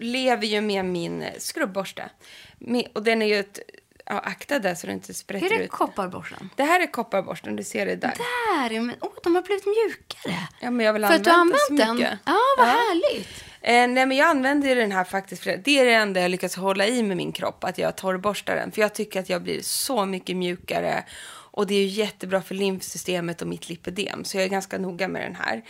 lever 0.00 0.46
ju 0.46 0.60
med 0.60 0.84
min 0.84 1.24
skrubbborste. 1.38 2.10
Med- 2.58 2.88
Och 2.94 3.02
den 3.02 3.22
är 3.22 3.26
ju 3.26 3.38
ett... 3.38 3.58
Ja, 4.06 4.18
akta 4.18 4.58
där 4.58 4.74
så 4.74 4.86
det 4.86 4.92
inte 4.92 5.14
sprätter 5.14 5.46
Är 5.46 5.58
det 5.58 5.64
ut. 5.64 5.70
kopparborsten? 5.70 6.50
Det 6.56 6.62
här 6.64 6.80
är 6.80 6.86
kopparborsten, 6.86 7.56
du 7.56 7.64
ser 7.64 7.86
det 7.86 7.96
där. 7.96 8.14
Där, 8.58 8.72
är- 8.76 8.80
men 8.80 8.96
åh, 9.00 9.10
de 9.22 9.34
har 9.34 9.42
blivit 9.42 9.66
mjukare. 9.66 10.48
Ja, 10.60 10.70
men 10.70 10.86
jag 10.86 10.92
vill 10.92 11.06
För 11.06 11.14
att 11.14 11.24
du 11.24 11.30
har 11.30 11.38
använt 11.38 11.68
den? 11.98 12.18
Ja, 12.24 12.38
vad 12.58 12.66
härligt. 12.66 13.44
Eh, 13.66 13.88
nej, 13.88 14.06
men 14.06 14.12
jag 14.16 14.28
använder 14.28 14.68
ju 14.68 14.74
den 14.74 14.92
här 14.92 15.04
faktiskt. 15.04 15.42
För 15.42 15.60
det 15.64 15.78
är 15.78 15.84
det 15.84 15.94
enda 15.94 16.20
jag 16.20 16.30
lyckas 16.30 16.56
hålla 16.56 16.86
i 16.86 17.02
med 17.02 17.16
min 17.16 17.32
kropp, 17.32 17.64
att 17.64 17.78
jag 17.78 17.96
torrborstar 17.96 18.56
den. 18.56 18.72
För 18.72 18.80
jag 18.80 18.94
tycker 18.94 19.20
att 19.20 19.28
jag 19.28 19.42
blir 19.42 19.60
så 19.62 20.06
mycket 20.06 20.36
mjukare. 20.36 21.04
Och 21.50 21.66
det 21.66 21.74
är 21.74 21.80
ju 21.80 21.86
jättebra 21.86 22.42
för 22.42 22.54
lymfsystemet 22.54 23.42
och 23.42 23.48
mitt 23.48 23.68
lipödem. 23.68 24.24
Så 24.24 24.36
jag 24.36 24.44
är 24.44 24.48
ganska 24.48 24.78
noga 24.78 25.08
med 25.08 25.22
den 25.22 25.34
här. 25.34 25.62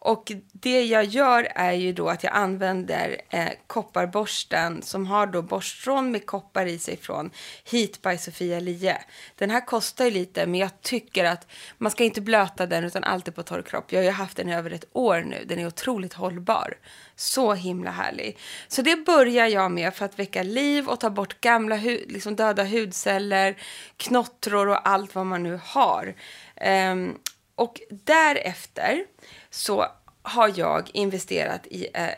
Och 0.00 0.32
det 0.52 0.84
jag 0.84 1.04
gör 1.04 1.48
är 1.54 1.72
ju 1.72 1.92
då 1.92 2.08
att 2.08 2.24
jag 2.24 2.32
använder 2.32 3.20
eh, 3.30 3.48
kopparborsten 3.66 4.82
som 4.82 5.06
har 5.06 5.26
då 5.26 5.42
borstrån 5.42 6.10
med 6.10 6.26
koppar 6.26 6.66
i 6.66 6.78
sig 6.78 6.96
från 6.96 7.30
Heat 7.70 8.02
by 8.02 8.18
Sofia 8.18 8.60
Lie. 8.60 8.98
Den 9.34 9.50
här 9.50 9.66
kostar 9.66 10.04
ju 10.04 10.10
lite 10.10 10.46
men 10.46 10.60
jag 10.60 10.82
tycker 10.82 11.24
att 11.24 11.46
man 11.78 11.92
ska 11.92 12.04
inte 12.04 12.20
blöta 12.20 12.66
den 12.66 12.84
utan 12.84 13.04
alltid 13.04 13.34
på 13.34 13.42
torr 13.42 13.62
kropp. 13.62 13.92
Jag 13.92 14.00
har 14.00 14.04
ju 14.04 14.10
haft 14.10 14.36
den 14.36 14.48
i 14.48 14.54
över 14.54 14.70
ett 14.70 14.88
år 14.92 15.20
nu. 15.20 15.44
Den 15.46 15.58
är 15.58 15.66
otroligt 15.66 16.14
hållbar. 16.14 16.74
Så 17.16 17.54
himla 17.54 17.90
härlig. 17.90 18.38
Så 18.68 18.82
det 18.82 18.96
börjar 18.96 19.46
jag 19.46 19.70
med 19.70 19.94
för 19.94 20.04
att 20.04 20.18
väcka 20.18 20.42
liv 20.42 20.88
och 20.88 21.00
ta 21.00 21.10
bort 21.10 21.40
gamla 21.40 21.76
hu- 21.76 22.04
liksom 22.08 22.36
döda 22.36 22.64
hudceller, 22.64 23.56
knottror 23.96 24.68
och 24.68 24.88
allt 24.88 25.14
vad 25.14 25.26
man 25.26 25.42
nu 25.42 25.60
har. 25.64 26.14
Ehm, 26.56 27.14
och 27.54 27.80
därefter 27.90 29.04
så 29.50 29.86
har 30.22 30.52
jag 30.56 30.90
investerat 30.92 31.66
i 31.66 31.88
eh, 31.94 32.08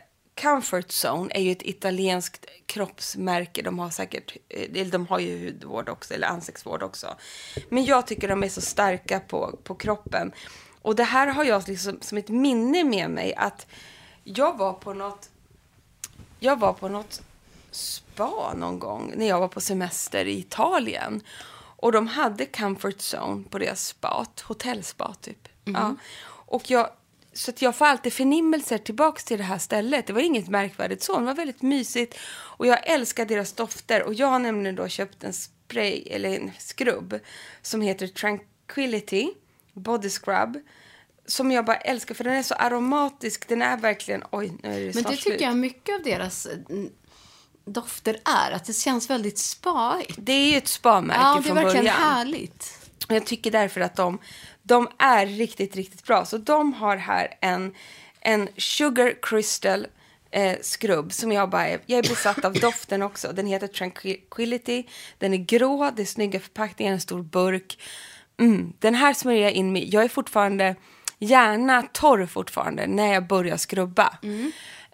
Comfort 0.42 0.88
Zone, 1.04 1.30
är 1.34 1.40
ju 1.40 1.52
ett 1.52 1.62
italienskt 1.62 2.46
kroppsmärke. 2.66 3.62
De 3.62 3.78
har 3.78 3.90
säkert, 3.90 4.36
eh, 4.48 4.80
eller 4.80 4.90
de 4.90 5.06
har 5.06 5.18
ju 5.18 5.46
hudvård 5.46 5.88
också, 5.88 6.14
eller 6.14 6.26
ansiktsvård 6.26 6.82
också. 6.82 7.14
Men 7.68 7.84
jag 7.84 8.06
tycker 8.06 8.28
de 8.28 8.44
är 8.44 8.48
så 8.48 8.60
starka 8.60 9.20
på, 9.20 9.58
på 9.64 9.74
kroppen. 9.74 10.32
Och 10.82 10.96
det 10.96 11.04
här 11.04 11.26
har 11.26 11.44
jag 11.44 11.68
liksom 11.68 11.98
som 12.00 12.18
ett 12.18 12.28
minne 12.28 12.84
med 12.84 13.10
mig 13.10 13.34
att 13.34 13.66
jag 14.24 14.58
var 14.58 14.72
på 14.72 14.92
något, 14.92 15.30
jag 16.38 16.58
var 16.58 16.72
på 16.72 16.88
något 16.88 17.22
spa 17.70 18.54
någon 18.56 18.78
gång 18.78 19.12
när 19.16 19.28
jag 19.28 19.40
var 19.40 19.48
på 19.48 19.60
semester 19.60 20.24
i 20.24 20.38
Italien. 20.38 21.22
Och 21.76 21.92
de 21.92 22.06
hade 22.06 22.46
comfort 22.46 22.96
zone 22.98 23.44
på 23.50 23.58
deras 23.58 23.86
spat, 23.86 24.40
hotellspa 24.40 25.14
typ. 25.20 25.48
Ja. 25.64 25.94
Och 26.26 26.70
jag, 26.70 26.90
så 27.40 27.50
att 27.50 27.62
jag 27.62 27.76
får 27.76 27.86
alltid 27.86 28.12
förnimmelser 28.12 28.78
tillbaks 28.78 29.24
till 29.24 29.38
det 29.38 29.44
här 29.44 29.58
stället. 29.58 30.06
Det 30.06 30.12
var 30.12 30.20
inget 30.20 30.48
märkvärdigt 30.48 31.02
så, 31.02 31.18
det 31.18 31.24
var 31.24 31.34
väldigt 31.34 31.62
mysigt. 31.62 32.18
Och 32.30 32.66
jag 32.66 32.88
älskar 32.88 33.24
deras 33.24 33.52
dofter. 33.52 34.02
Och 34.02 34.14
jag 34.14 34.26
har 34.26 34.38
nämligen 34.38 34.76
då 34.76 34.88
köpt 34.88 35.24
en 35.24 35.32
spray, 35.32 36.02
eller 36.10 36.36
en 36.36 36.50
skrubb, 36.58 37.20
som 37.62 37.80
heter 37.80 38.06
Tranquility 38.06 39.30
Body 39.72 40.10
Scrub. 40.10 40.58
Som 41.26 41.52
jag 41.52 41.64
bara 41.64 41.76
älskar 41.76 42.14
för 42.14 42.24
den 42.24 42.32
är 42.32 42.42
så 42.42 42.54
aromatisk. 42.54 43.48
Den 43.48 43.62
är 43.62 43.76
verkligen, 43.76 44.22
oj 44.30 44.52
nu 44.62 44.68
är 44.68 44.80
det 44.80 44.94
Men 44.94 45.02
det 45.02 45.16
tycker 45.16 45.44
jag 45.44 45.56
mycket 45.56 45.94
av 45.94 46.02
deras 46.02 46.46
mm, 46.46 46.90
dofter 47.64 48.20
är. 48.24 48.50
Att 48.50 48.64
det 48.64 48.72
känns 48.72 49.10
väldigt 49.10 49.38
spaigt. 49.38 50.16
Det 50.18 50.32
är 50.32 50.50
ju 50.50 50.56
ett 50.56 50.68
spamärke 50.68 51.20
Ja, 51.20 51.34
det 51.34 51.40
är 51.40 51.42
från 51.42 51.54
verkligen 51.54 51.84
början. 51.84 52.02
härligt. 52.02 52.78
Jag 53.08 53.26
tycker 53.26 53.50
därför 53.50 53.80
att 53.80 53.96
de, 53.96 54.18
de 54.70 54.88
är 54.98 55.26
riktigt, 55.26 55.76
riktigt 55.76 56.04
bra. 56.06 56.24
Så 56.24 56.38
de 56.38 56.72
har 56.72 56.96
här 56.96 57.34
en, 57.40 57.74
en 58.20 58.48
Sugar 58.56 59.14
Crystal 59.22 59.86
eh, 60.30 60.56
skrubb 60.62 61.12
som 61.12 61.32
jag 61.32 61.50
bara 61.50 61.68
är, 61.68 61.80
jag 61.86 61.98
är 61.98 62.08
besatt 62.08 62.44
av 62.44 62.52
doften 62.60 63.02
också. 63.02 63.32
Den 63.32 63.46
heter 63.46 63.66
Tranquility, 63.66 64.84
den 65.18 65.34
är 65.34 65.38
grå, 65.38 65.90
det 65.96 66.02
är 66.02 66.06
snygga 66.06 66.40
förpackningar, 66.40 66.92
en 66.92 67.00
stor 67.00 67.22
burk. 67.22 67.78
Mm, 68.40 68.72
den 68.78 68.94
här 68.94 69.14
smörjer 69.14 69.42
jag 69.42 69.52
in 69.52 69.72
med, 69.72 69.84
jag 69.88 70.04
är 70.04 70.08
fortfarande 70.08 70.76
gärna 71.18 71.82
torr 71.82 72.26
fortfarande 72.26 72.86
när 72.86 73.12
jag 73.12 73.26
börjar 73.26 73.56
skrubba. 73.56 74.18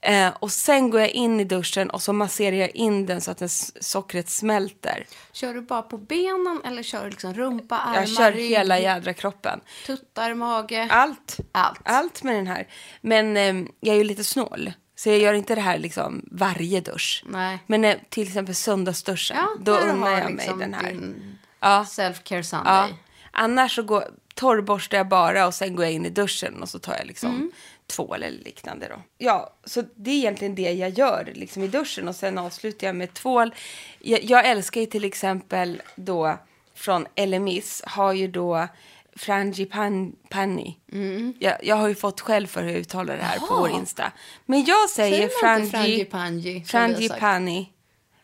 Eh, 0.03 0.29
och 0.41 0.53
sen 0.53 0.91
går 0.91 1.01
jag 1.01 1.11
in 1.11 1.41
i 1.41 1.45
duschen 1.45 1.91
och 1.91 2.03
så 2.03 2.13
masserar 2.13 2.57
jag 2.57 2.71
in 2.77 3.07
den 3.07 3.21
så 3.21 3.31
att 3.31 3.39
den 3.39 3.49
sockret 3.49 4.29
smälter. 4.31 5.07
Kör 5.33 5.55
du 5.55 5.61
bara 5.61 5.83
på 5.83 5.99
benen 5.99 6.61
eller 6.65 6.83
kör 6.83 7.05
du 7.05 7.11
liksom 7.11 7.35
rumpa, 7.35 7.79
armar, 7.79 8.01
Jag 8.01 8.09
kör 8.09 8.33
rygg, 8.33 8.51
hela 8.51 8.79
jädra 8.79 9.15
kroppen. 9.15 9.61
tuttar, 9.87 10.35
mage? 10.35 10.89
Allt. 10.91 11.37
Allt. 11.53 11.81
Allt 11.85 12.23
med 12.23 12.35
den 12.37 12.47
här. 12.47 12.69
Men 13.01 13.37
eh, 13.37 13.55
jag 13.81 13.95
är 13.95 13.99
ju 13.99 14.05
lite 14.05 14.25
snål. 14.25 14.73
Så 14.97 15.09
jag 15.09 15.19
gör 15.19 15.35
inte 15.35 15.55
det 15.55 15.61
här 15.61 15.79
liksom 15.79 16.25
varje 16.31 16.81
dusch. 16.81 17.25
Nej. 17.27 17.59
Men 17.67 17.85
eh, 17.85 17.97
till 18.09 18.27
exempel 18.29 18.55
söndagsduschen. 18.55 19.37
Ja, 19.37 19.49
då 19.61 19.73
unnar 19.77 20.11
jag 20.11 20.31
liksom 20.33 20.59
mig 20.59 20.67
den 20.69 20.75
här. 20.75 20.91
din 20.93 21.39
Ja. 21.61 21.85
Self-care 21.89 22.37
ja. 22.37 22.43
Sunday. 22.43 22.95
Annars 23.31 23.75
så 23.75 23.83
går, 23.83 24.05
torrborstar 24.35 24.97
jag 24.99 25.09
bara 25.09 25.47
och 25.47 25.55
sen 25.55 25.77
går 25.77 25.85
jag 25.85 25.93
in 25.95 26.07
i 26.07 26.11
duschen 26.11 26.63
och 26.63 26.69
så 26.69 26.79
tar 26.79 26.95
jag 26.97 27.07
liksom 27.07 27.31
Mm. 27.31 27.51
Tvål 27.87 28.23
eller 28.23 28.45
liknande 28.45 28.89
då. 28.89 29.03
Ja, 29.19 29.55
så 29.65 29.83
det 29.95 30.11
är 30.11 30.15
egentligen 30.15 30.55
det 30.55 30.73
jag 30.73 30.91
gör 30.91 31.33
liksom 31.35 31.63
i 31.63 31.69
duschen 31.69 32.09
och 32.09 32.17
sen 32.17 32.39
avslutar 32.39 32.87
jag 32.87 32.97
med 32.97 33.15
tvål. 33.15 33.55
Jag, 33.99 34.25
jag 34.25 34.47
älskar 34.47 34.81
ju 34.81 34.87
till 34.87 35.05
exempel 35.05 35.83
då 35.95 36.39
från 36.75 37.07
Elemis 37.15 37.83
har 37.87 38.13
ju 38.13 38.29
då 38.29 38.69
frangipani. 39.17 40.77
Mm. 40.93 41.35
Jag, 41.39 41.65
jag 41.65 41.77
har 41.77 41.89
ju 41.89 41.95
fått 41.95 42.21
själv 42.21 42.47
för 42.47 42.63
hur 42.63 42.71
jag 42.71 42.81
uttalar 42.81 43.17
det 43.17 43.23
här 43.23 43.39
på 43.39 43.57
vår 43.57 43.71
Insta. 43.71 44.13
Men 44.47 44.65
jag 44.65 44.91
säger 44.91 45.17
Säger 45.17 45.43
man 45.43 45.61
inte 45.61 45.71
frangi, 45.71 46.07
frangipani, 46.11 46.65
frangipani. 46.65 47.73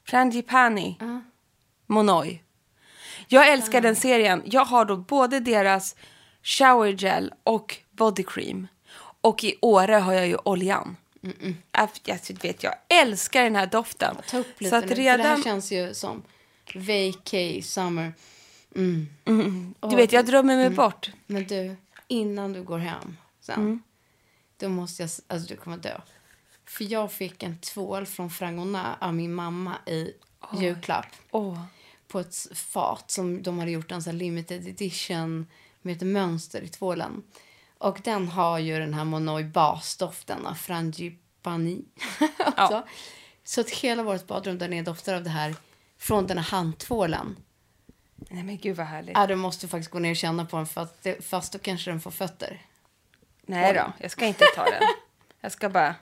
Frangipani. 0.05 0.99
Monoi. 1.87 2.43
Jag 3.29 3.49
älskar 3.49 3.81
den 3.81 3.97
serien. 3.97 4.43
Jag 4.45 4.65
har 4.65 4.85
då 4.85 4.97
både 4.97 5.41
deras 5.41 5.97
shower 6.43 6.89
gel 6.89 7.35
och 7.45 7.77
body 7.91 8.23
cream. 8.23 8.67
Och 9.23 9.45
i 9.45 9.59
Åre 9.61 9.95
har 9.95 10.13
jag 10.13 10.29
ju 10.29 10.37
oljan. 10.45 10.97
Jag, 11.73 11.89
jag, 12.05 12.19
vet, 12.43 12.63
jag 12.63 12.75
älskar 12.89 13.45
den 13.45 13.57
här 13.57 13.67
doften. 13.67 14.17
Ta 14.29 14.39
upp 14.39 14.61
lite 14.61 14.71
Så 14.71 14.77
att 14.77 14.83
nu, 14.85 14.89
för 14.89 14.97
det 14.97 15.11
här 15.11 15.19
redan, 15.19 15.43
känns 15.43 15.73
ju 15.73 15.95
som 15.95 16.23
vacay 16.75 17.63
summer. 17.63 18.13
du 19.81 19.97
vet, 19.97 20.13
jag 20.13 20.27
drömmer 20.27 20.57
mig 20.57 20.71
bort. 20.71 21.11
Men 21.27 21.47
du, 21.47 21.77
innan 22.09 22.53
du 22.53 22.63
går 22.63 22.79
hem 22.79 23.17
sen, 23.41 23.61
Mm. 23.61 23.83
då 24.57 24.69
måste 24.69 25.03
jag, 25.03 25.11
alltså 25.27 25.49
du 25.49 25.57
kommer 25.57 25.77
dö. 25.77 26.01
För 26.67 26.85
jag 26.93 27.13
fick 27.13 27.43
en 27.43 27.59
tvål 27.59 28.07
från 28.07 28.31
Frangona 28.31 28.97
av 29.01 29.15
min 29.15 29.35
mamma 29.35 29.77
i 29.87 30.13
julklapp. 30.61 31.07
Åh. 31.31 31.63
På 32.09 32.21
ett 32.21 32.37
fat 32.55 33.11
som 33.11 33.43
de 33.43 33.59
hade 33.59 33.71
gjort 33.71 33.91
en 33.93 34.03
sån 34.03 34.19
limited 34.19 34.69
edition 34.69 35.47
med 35.83 35.97
ett 35.97 36.03
mönster 36.03 36.63
i 36.63 36.69
tvålen. 36.69 37.23
Och 37.83 38.01
den 38.05 38.29
har 38.29 38.59
ju 38.59 38.79
den 38.79 38.95
här 38.95 39.05
Monoi 39.05 39.45
basdoften 39.45 40.47
av 40.47 40.55
frangipani. 40.55 41.85
alltså. 42.57 42.87
Så 43.45 43.61
att 43.61 43.71
hela 43.71 44.03
vårt 44.03 44.27
badrum 44.27 44.59
där 44.59 44.69
nere 44.69 44.83
doftar 44.83 45.15
av 45.15 45.23
det 45.23 45.31
här 45.31 45.55
från 45.99 46.27
den 46.27 46.39
här 46.39 46.45
handtvålen. 46.45 47.37
Nej 48.17 48.43
men 48.43 48.59
gud 48.59 48.77
vad 48.77 48.87
härligt. 48.87 49.17
Ja, 49.17 49.27
du 49.27 49.35
måste 49.37 49.69
faktiskt 49.69 49.91
gå 49.91 49.99
ner 49.99 50.11
och 50.11 50.17
känna 50.17 50.45
på 50.45 50.57
den 50.57 50.67
för 50.67 50.81
att 50.81 51.03
det, 51.03 51.25
fast 51.25 51.53
då 51.53 51.59
kanske 51.59 51.91
den 51.91 52.01
får 52.01 52.11
fötter. 52.11 52.61
Nej 53.43 53.75
då, 53.75 53.93
jag 53.99 54.11
ska 54.11 54.27
inte 54.27 54.45
ta 54.55 54.65
den. 54.65 54.83
Jag 55.45 55.53
ska 55.53 55.69
bara 55.69 55.95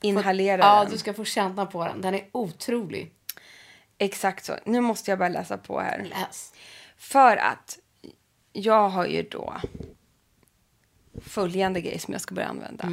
inhalera 0.00 0.62
Ja, 0.62 0.82
den. 0.82 0.92
du 0.92 0.98
ska 0.98 1.14
få 1.14 1.24
känna 1.24 1.66
på 1.66 1.84
den. 1.84 2.00
Den 2.00 2.14
är 2.14 2.28
otrolig. 2.32 3.14
Exakt 3.98 4.44
så. 4.44 4.56
Nu 4.64 4.80
måste 4.80 5.10
jag 5.10 5.18
bara 5.18 5.28
läsa 5.28 5.58
på 5.58 5.80
här. 5.80 6.04
Läs. 6.04 6.52
För 6.96 7.36
att 7.36 7.78
jag 8.52 8.88
har 8.88 9.06
ju 9.06 9.22
då 9.22 9.54
följande 11.26 11.80
grejer 11.80 11.98
som 11.98 12.12
jag 12.12 12.20
ska 12.20 12.34
börja 12.34 12.48
använda. 12.48 12.92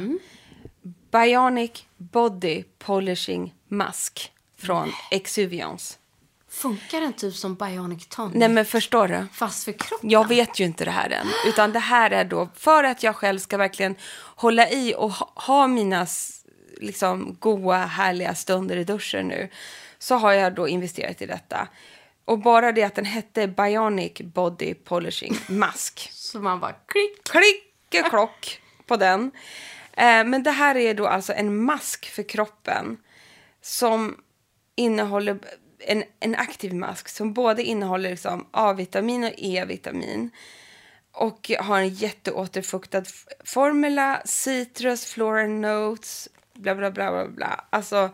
Bionic 1.10 1.84
Body 1.96 2.64
Polishing 2.78 3.54
Mask 3.68 4.32
från 4.58 4.92
Exuviance. 5.10 5.94
Funkar 6.48 7.00
den 7.00 7.12
typ 7.12 7.34
som 7.34 7.54
Bionic 7.54 8.06
Tonic? 8.06 8.34
Nej 8.34 8.48
men 8.48 8.64
förstår 8.64 9.08
du? 9.08 9.26
Fast 9.32 9.64
för 9.64 9.72
kroppen? 9.72 10.10
Jag 10.10 10.28
vet 10.28 10.60
ju 10.60 10.64
inte 10.64 10.84
det 10.84 10.90
här 10.90 11.10
än. 11.10 11.26
Utan 11.46 11.72
det 11.72 11.78
här 11.78 12.10
är 12.10 12.24
då 12.24 12.48
för 12.54 12.84
att 12.84 13.02
jag 13.02 13.16
själv 13.16 13.38
ska 13.38 13.56
verkligen 13.56 13.96
hålla 14.36 14.70
i 14.70 14.94
och 14.96 15.10
ha, 15.10 15.32
ha 15.34 15.66
mina 15.66 16.06
liksom, 16.76 17.36
goa, 17.40 17.76
härliga 17.76 18.34
stunder 18.34 18.76
i 18.76 18.84
duschen 18.84 19.28
nu. 19.28 19.50
Så 19.98 20.14
har 20.14 20.32
jag 20.32 20.54
då 20.54 20.68
investerat 20.68 21.22
i 21.22 21.26
detta. 21.26 21.68
Och 22.24 22.38
bara 22.38 22.72
det 22.72 22.82
att 22.82 22.94
den 22.94 23.04
hette 23.04 23.48
Bionic 23.48 24.20
Body 24.20 24.74
Polishing 24.74 25.36
Mask. 25.48 26.08
Så 26.12 26.40
man 26.40 26.60
bara 26.60 26.72
klick. 26.72 27.24
Klick 27.24 27.66
klock 28.02 28.60
på 28.86 28.96
den. 28.96 29.30
Eh, 29.92 30.24
men 30.24 30.42
det 30.42 30.50
här 30.50 30.76
är 30.76 30.94
då 30.94 31.06
alltså 31.06 31.32
en 31.32 31.64
mask 31.64 32.06
för 32.06 32.22
kroppen 32.22 32.96
som 33.62 34.16
innehåller 34.74 35.38
en, 35.78 36.04
en 36.20 36.34
aktiv 36.34 36.74
mask 36.74 37.08
som 37.08 37.32
både 37.32 37.62
innehåller 37.62 38.10
liksom 38.10 38.46
A-vitamin 38.50 39.24
och 39.24 39.32
E-vitamin 39.36 40.30
och 41.12 41.50
har 41.60 41.78
en 41.78 41.88
jätteåterfuktad 41.88 43.02
formula, 43.44 44.22
citrus, 44.24 45.04
floral 45.04 45.48
notes, 45.48 46.28
bla 46.54 46.74
bla 46.74 46.90
bla 46.90 47.10
bla 47.10 47.28
bla. 47.28 47.64
Alltså, 47.70 48.10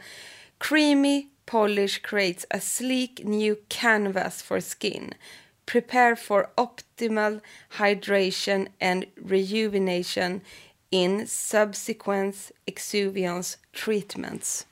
creamy 0.59 1.29
polish 1.47 2.03
creates 2.03 2.47
a 2.51 2.61
sleek 2.61 3.21
new 3.25 3.57
canvas 3.69 4.43
for 4.43 4.61
skin. 4.61 5.15
Prepare 5.67 6.17
for 6.17 6.47
optimal 6.57 7.41
hydration 7.79 8.69
and 8.81 9.05
rejuvenation 9.17 10.41
in 10.91 11.27
subsequent 11.27 12.51
exuviance 12.67 13.59
treatments. 13.85 14.67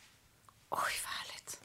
Oj, 0.71 0.79
vad 1.05 1.13
härligt. 1.13 1.61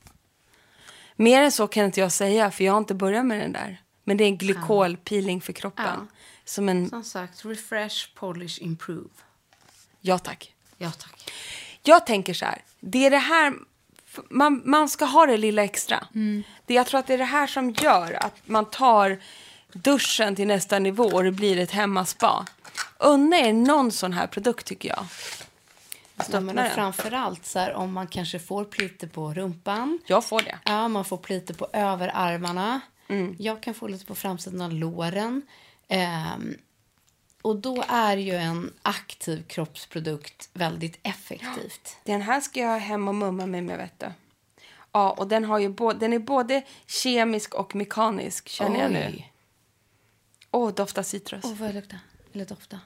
Mer 1.16 1.42
än 1.42 1.52
så 1.52 1.68
kan 1.68 1.86
inte 1.86 2.00
jag 2.00 2.12
säga, 2.12 2.52
för 2.52 2.64
jag 2.64 2.74
har 2.74 2.78
inte 2.78 2.94
börjat 2.94 3.26
med 3.26 3.40
den 3.40 3.54
där. 3.54 3.82
Men 4.04 4.18
det 4.18 4.24
är 4.24 4.28
en 4.28 4.38
glykolpeeling 4.38 5.42
för 5.42 5.54
kroppen. 5.54 5.86
Ja. 5.86 6.08
Som 6.46 6.70
en... 6.70 6.90
Som 6.90 7.04
sagt, 7.04 7.46
refresh, 7.46 8.16
polish, 8.16 8.62
improve. 8.62 9.10
Ja, 10.02 10.20
tack. 10.20 10.56
Ja, 10.78 10.92
tack. 10.92 11.32
Jag 11.82 12.06
tänker 12.06 12.34
så 12.34 12.46
här, 12.46 12.62
det 12.80 13.06
är 13.06 13.12
det 13.12 13.18
här, 13.18 13.54
man, 14.30 14.62
man 14.66 14.90
ska 14.90 15.06
ha 15.06 15.26
det 15.26 15.38
lilla 15.38 15.64
extra. 15.64 16.08
Det, 16.66 16.74
jag 16.74 16.88
tror 16.88 17.00
att 17.00 17.08
det 17.08 17.14
är 17.14 17.18
det 17.18 17.24
här 17.24 17.48
som 17.48 17.72
gör 17.72 18.18
att 18.26 18.36
man 18.46 18.66
tar 18.66 19.20
duschen 19.74 20.36
till 20.36 20.48
nästa 20.48 20.80
nivå 20.80 21.04
och 21.04 21.24
det 21.24 21.32
blir 21.32 21.60
ett 21.60 21.72
hemmaspa. 21.72 22.46
Unna 22.98 23.38
er 23.38 23.54
någon 23.54 23.92
sån 23.92 24.14
här 24.14 24.28
produkt 24.28 24.66
tycker 24.66 24.90
jag. 24.90 25.06
Ja, 26.32 26.40
men 26.40 26.70
framförallt 26.72 27.46
så 27.46 27.60
här, 27.60 27.74
om 27.74 27.94
man 27.94 28.08
kanske 28.08 28.40
får 28.40 28.66
plite 28.66 29.08
på 29.08 29.34
rumpan. 29.34 30.00
Jag 30.06 30.26
får 30.26 30.42
det. 30.42 30.60
Ja, 30.66 30.88
man 30.88 31.06
får 31.06 31.18
plite 31.18 31.54
på 31.54 31.68
överarmarna. 31.74 32.82
Jag 33.38 33.62
kan 33.62 33.74
få 33.74 33.88
lite 33.88 34.06
på 34.06 34.16
framsidan 34.16 34.62
av 34.62 34.74
låren. 34.74 35.42
Ehm, 35.88 36.56
och 37.46 37.56
då 37.56 37.84
är 37.88 38.18
ju 38.18 38.36
en 38.36 38.74
aktiv 38.82 39.44
kroppsprodukt 39.48 40.50
väldigt 40.54 41.00
effektivt. 41.04 41.98
Den 42.04 42.22
här 42.22 42.42
ska 42.42 42.60
jag 42.60 42.80
hem 42.80 43.08
och 43.08 43.16
mumma 43.16 43.46
med 43.46 43.64
mig, 43.64 43.78
vet 43.78 44.00
du. 44.00 44.12
Ja, 44.92 45.12
och 45.12 45.28
den, 45.28 45.44
har 45.44 45.60
ju 45.60 45.74
den 46.00 46.14
är 46.14 46.20
både 46.20 46.64
kemisk 46.88 47.54
och 47.54 47.76
mekanisk, 47.76 48.50
känner 48.50 48.82
jag 48.82 48.92
nu. 48.92 49.06
Oj. 49.08 49.34
Åh, 50.52 50.74
doftar 50.74 51.04
citrus. 51.04 51.46
Åh, 51.46 51.54
vad 51.54 51.74
luktar? 51.74 52.00
Eller 52.34 52.46
dofta? 52.46 52.80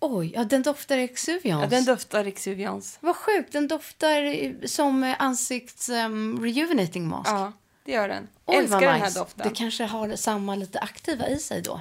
Oj, 0.00 0.32
ja, 0.34 0.44
den 0.44 0.62
doftar 0.62 0.98
Exuviance. 0.98 1.64
Ja, 1.64 1.70
den 1.70 1.84
doftar 1.84 2.24
Exuviance. 2.24 2.98
Vad 3.02 3.16
sjukt, 3.16 3.52
den 3.52 3.68
doftar 3.68 4.22
eh, 4.22 4.52
som 4.64 5.04
eh, 5.04 5.16
ansikts 5.18 5.88
um, 5.88 6.42
rejuvenating 6.42 7.08
mask. 7.08 7.30
Ja, 7.30 7.52
det 7.84 7.92
gör 7.92 8.08
den. 8.08 8.28
Oj, 8.44 8.56
Älskar 8.56 8.80
den 8.80 9.00
här 9.00 9.04
nice. 9.04 9.18
doften. 9.18 9.48
Det 9.48 9.54
kanske 9.54 9.84
har 9.84 10.16
samma 10.16 10.54
lite 10.54 10.78
aktiva 10.78 11.28
i 11.28 11.38
sig 11.38 11.62
då. 11.62 11.80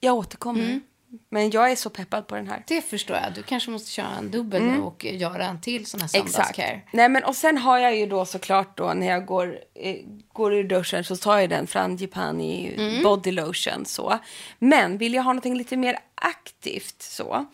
Jag 0.00 0.14
återkommer. 0.14 0.80
Men 1.28 1.50
jag 1.50 1.70
är 1.70 1.76
så 1.76 1.90
peppad 1.90 2.26
på 2.26 2.34
den 2.34 2.48
här. 2.48 2.64
Det 2.66 2.82
förstår 2.82 3.16
jag. 3.16 3.34
Du 3.34 3.42
kanske 3.42 3.70
måste 3.70 3.90
köra 3.90 4.08
en 4.18 4.30
dubbel 4.30 4.62
nu 4.62 4.80
och 4.80 5.04
göra 5.04 5.44
en 5.44 5.60
till 5.60 5.86
sån 5.86 6.00
här 6.00 6.08
söndagscare. 6.08 6.80
Nej, 6.92 7.08
men, 7.08 7.24
och 7.24 7.36
sen 7.36 7.58
har 7.58 7.78
jag 7.78 7.96
ju 7.96 8.06
då 8.06 8.24
såklart 8.24 8.76
då 8.76 8.92
när 8.94 9.06
jag 9.06 9.26
går, 9.26 9.58
eh, 9.74 9.96
går 10.32 10.54
ur 10.54 10.64
duschen 10.64 11.04
så 11.04 11.16
tar 11.16 11.38
jag 11.38 11.50
den 11.50 11.66
Frangipani 11.66 13.00
body 13.02 13.32
lotion 13.32 13.84
så. 13.86 14.18
Men 14.58 14.98
vill 14.98 15.14
jag 15.14 15.22
ha 15.22 15.32
någonting 15.32 15.58
lite 15.58 15.76
mer 15.76 15.98
aktivt 16.14 17.02
så 17.02 17.46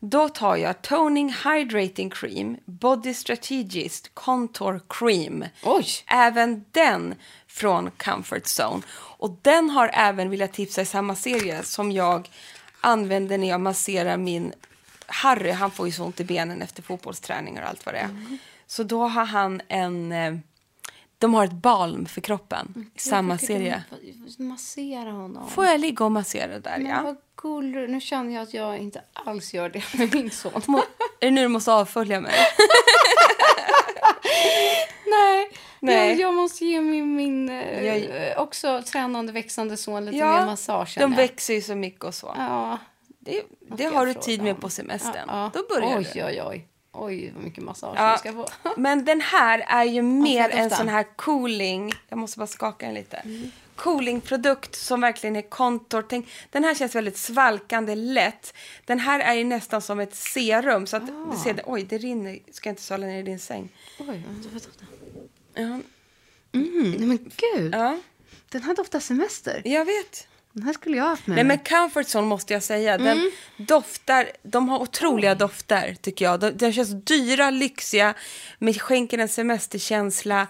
då 0.00 0.28
tar 0.28 0.56
jag 0.56 0.82
Toning 0.82 1.34
Hydrating 1.44 2.10
Cream 2.10 2.56
Body 2.64 3.14
Strategist 3.14 4.10
Contour 4.14 4.80
Cream. 4.88 5.44
Oj! 5.62 5.86
Även 6.06 6.64
den 6.72 7.14
från 7.46 7.90
Comfort 7.90 8.44
Zone. 8.60 8.82
Och 8.92 9.38
den 9.42 9.70
har 9.70 9.90
även, 9.92 10.30
vill 10.30 10.40
jag 10.40 10.52
tipsa, 10.52 10.82
i 10.82 10.86
samma 10.86 11.14
serie 11.14 11.62
som 11.62 11.92
jag 11.92 12.30
använder 12.80 13.38
när 13.38 13.48
jag 13.48 13.60
masserar 13.60 14.16
min 14.16 14.52
Harry. 15.06 15.50
Han 15.50 15.70
får 15.70 15.86
ju 15.86 15.92
så 15.92 16.04
ont 16.04 16.20
i 16.20 16.24
benen 16.24 16.62
efter 16.62 16.82
fotbollsträningar 16.82 17.62
och 17.62 17.68
allt 17.68 17.86
vad 17.86 17.94
det 17.94 17.98
är. 17.98 18.38
Så 18.66 18.82
då 18.82 19.06
har 19.06 19.24
han 19.24 19.60
en... 19.68 20.42
De 21.18 21.34
har 21.34 21.44
ett 21.44 21.52
balm 21.52 22.06
för 22.06 22.20
kroppen 22.20 22.90
i 22.94 22.98
samma 22.98 23.38
serie. 23.38 23.84
Massera 24.38 25.10
honom. 25.10 25.50
Får 25.50 25.64
jag 25.66 25.80
ligga 25.80 26.04
och 26.04 26.12
massera 26.12 26.58
där, 26.58 26.78
Men 26.78 26.86
ja? 26.86 27.02
vad 27.02 27.16
gullig. 27.42 27.90
Nu 27.90 28.00
känner 28.00 28.34
jag 28.34 28.42
att 28.42 28.54
jag 28.54 28.78
inte 28.78 29.02
alls 29.12 29.54
gör 29.54 29.68
det 29.68 29.82
med 29.98 30.14
min 30.14 30.30
son. 30.30 30.62
Må- 30.66 30.78
Är 30.78 30.84
det 31.26 31.30
nu 31.30 31.42
du 31.42 31.48
måste 31.48 31.72
avfölja 31.72 32.20
mig? 32.20 32.32
Nej, 35.06 35.50
Nej. 35.80 36.08
Jag, 36.10 36.20
jag 36.20 36.34
måste 36.34 36.64
ge 36.64 36.80
min, 36.80 37.16
min 37.16 37.48
eh, 37.48 37.84
Jag- 37.84 38.42
också 38.42 38.82
tränande 38.86 39.32
växande 39.32 39.76
son 39.76 40.04
lite 40.04 40.24
mer 40.26 40.46
massage. 40.46 40.96
de 40.98 41.14
växer 41.14 41.54
ju 41.54 41.62
så 41.62 41.74
mycket 41.74 42.04
och 42.04 42.14
så. 42.14 42.34
Ja, 42.36 42.78
Det, 43.20 43.42
det 43.76 43.84
har 43.84 44.06
du 44.06 44.14
tid 44.14 44.42
med 44.42 44.60
på 44.60 44.70
semestern. 44.70 45.24
Ja, 45.28 45.50
ja. 45.54 45.60
Då 45.68 45.74
börjar 45.74 45.98
oj, 45.98 46.10
du. 46.14 46.24
Oj, 46.24 46.42
oj, 46.42 46.68
oj. 47.04 47.32
vad 47.34 47.44
mycket 47.44 47.64
massage 47.64 47.94
Ja, 47.98 48.10
jag 48.10 48.18
ska 48.20 48.32
få. 48.32 48.46
Men 48.76 49.04
den 49.04 49.20
här 49.20 49.58
är 49.68 49.84
ju 49.84 50.02
mer 50.02 50.42
får 50.42 50.50
jag 50.50 50.58
en 50.58 50.68
dofta? 50.68 50.76
sån 50.76 50.88
här 50.88 51.06
cooling, 51.16 51.92
jag 52.08 52.18
måste 52.18 52.38
bara 52.38 52.46
skaka 52.46 52.86
den 52.86 52.94
lite. 52.94 53.16
Mm. 53.16 53.50
Cooling-produkt 53.76 54.74
som 54.76 55.00
verkligen 55.00 55.36
är 55.36 55.42
kontor. 55.42 56.04
Tänk, 56.08 56.28
den 56.50 56.64
här 56.64 56.74
känns 56.74 56.94
väldigt 56.94 57.16
svalkande 57.18 57.94
lätt. 57.94 58.54
Den 58.84 58.98
här 58.98 59.20
är 59.20 59.34
ju 59.34 59.44
nästan 59.44 59.82
som 59.82 60.00
ett 60.00 60.14
serum. 60.14 60.86
Så 60.86 60.96
att 60.96 61.02
Ah. 61.02 61.30
du 61.32 61.38
ser 61.44 61.54
det, 61.54 61.62
oj 61.66 61.82
det 61.82 61.98
rinner, 61.98 62.38
ska 62.50 62.68
jag 62.68 62.72
inte 62.72 62.82
svala 62.82 63.06
ner 63.06 63.18
i 63.18 63.22
din 63.22 63.38
säng. 63.38 63.68
Oj, 63.98 64.06
vänta, 64.06 64.48
vänta, 64.48 64.68
vänta. 64.78 64.84
Ja, 65.54 65.80
Mm, 66.52 67.08
men 67.08 67.18
gud. 67.36 67.74
ja 67.74 67.98
Den 68.48 68.62
här 68.62 68.74
doftar 68.76 69.00
semester. 69.00 69.62
jag 69.64 69.84
vet. 69.84 70.28
Den 70.58 70.66
här 70.66 70.72
skulle 70.72 70.96
jag 70.96 71.04
ha 71.04 71.10
haft 71.10 71.26
med 71.26 71.34
Nej 71.36 71.44
mig. 71.44 71.56
men 71.56 71.78
Comfort 71.80 72.06
Zone 72.14 72.26
måste 72.26 72.52
jag 72.52 72.62
säga, 72.62 72.98
den 72.98 73.06
Mm. 73.18 73.30
doftar, 73.56 74.28
de 74.42 74.68
har 74.68 74.78
otroliga 74.78 75.34
dofter 75.34 75.96
tycker 76.00 76.24
jag. 76.24 76.40
De, 76.40 76.50
de 76.50 76.72
känns 76.72 77.04
dyra, 77.04 77.50
lyxiga, 77.50 78.14
men 78.58 78.74
skänker 78.74 79.18
en 79.18 79.28
semesterkänsla. 79.28 80.46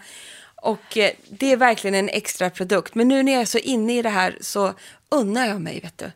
Och 0.54 0.96
eh, 0.96 1.10
det 1.30 1.52
är 1.52 1.56
verkligen 1.56 1.94
en 1.94 2.08
extra 2.08 2.50
produkt. 2.50 2.94
Men 2.94 3.08
nu 3.08 3.22
när 3.22 3.32
jag 3.32 3.40
är 3.42 3.46
så 3.46 3.58
inne 3.58 3.98
i 3.98 4.02
det 4.02 4.08
här 4.08 4.38
så 4.40 4.74
unnar 5.08 5.46
jag 5.46 5.60
mig, 5.60 5.80
vet 5.80 5.98
du. 5.98 6.12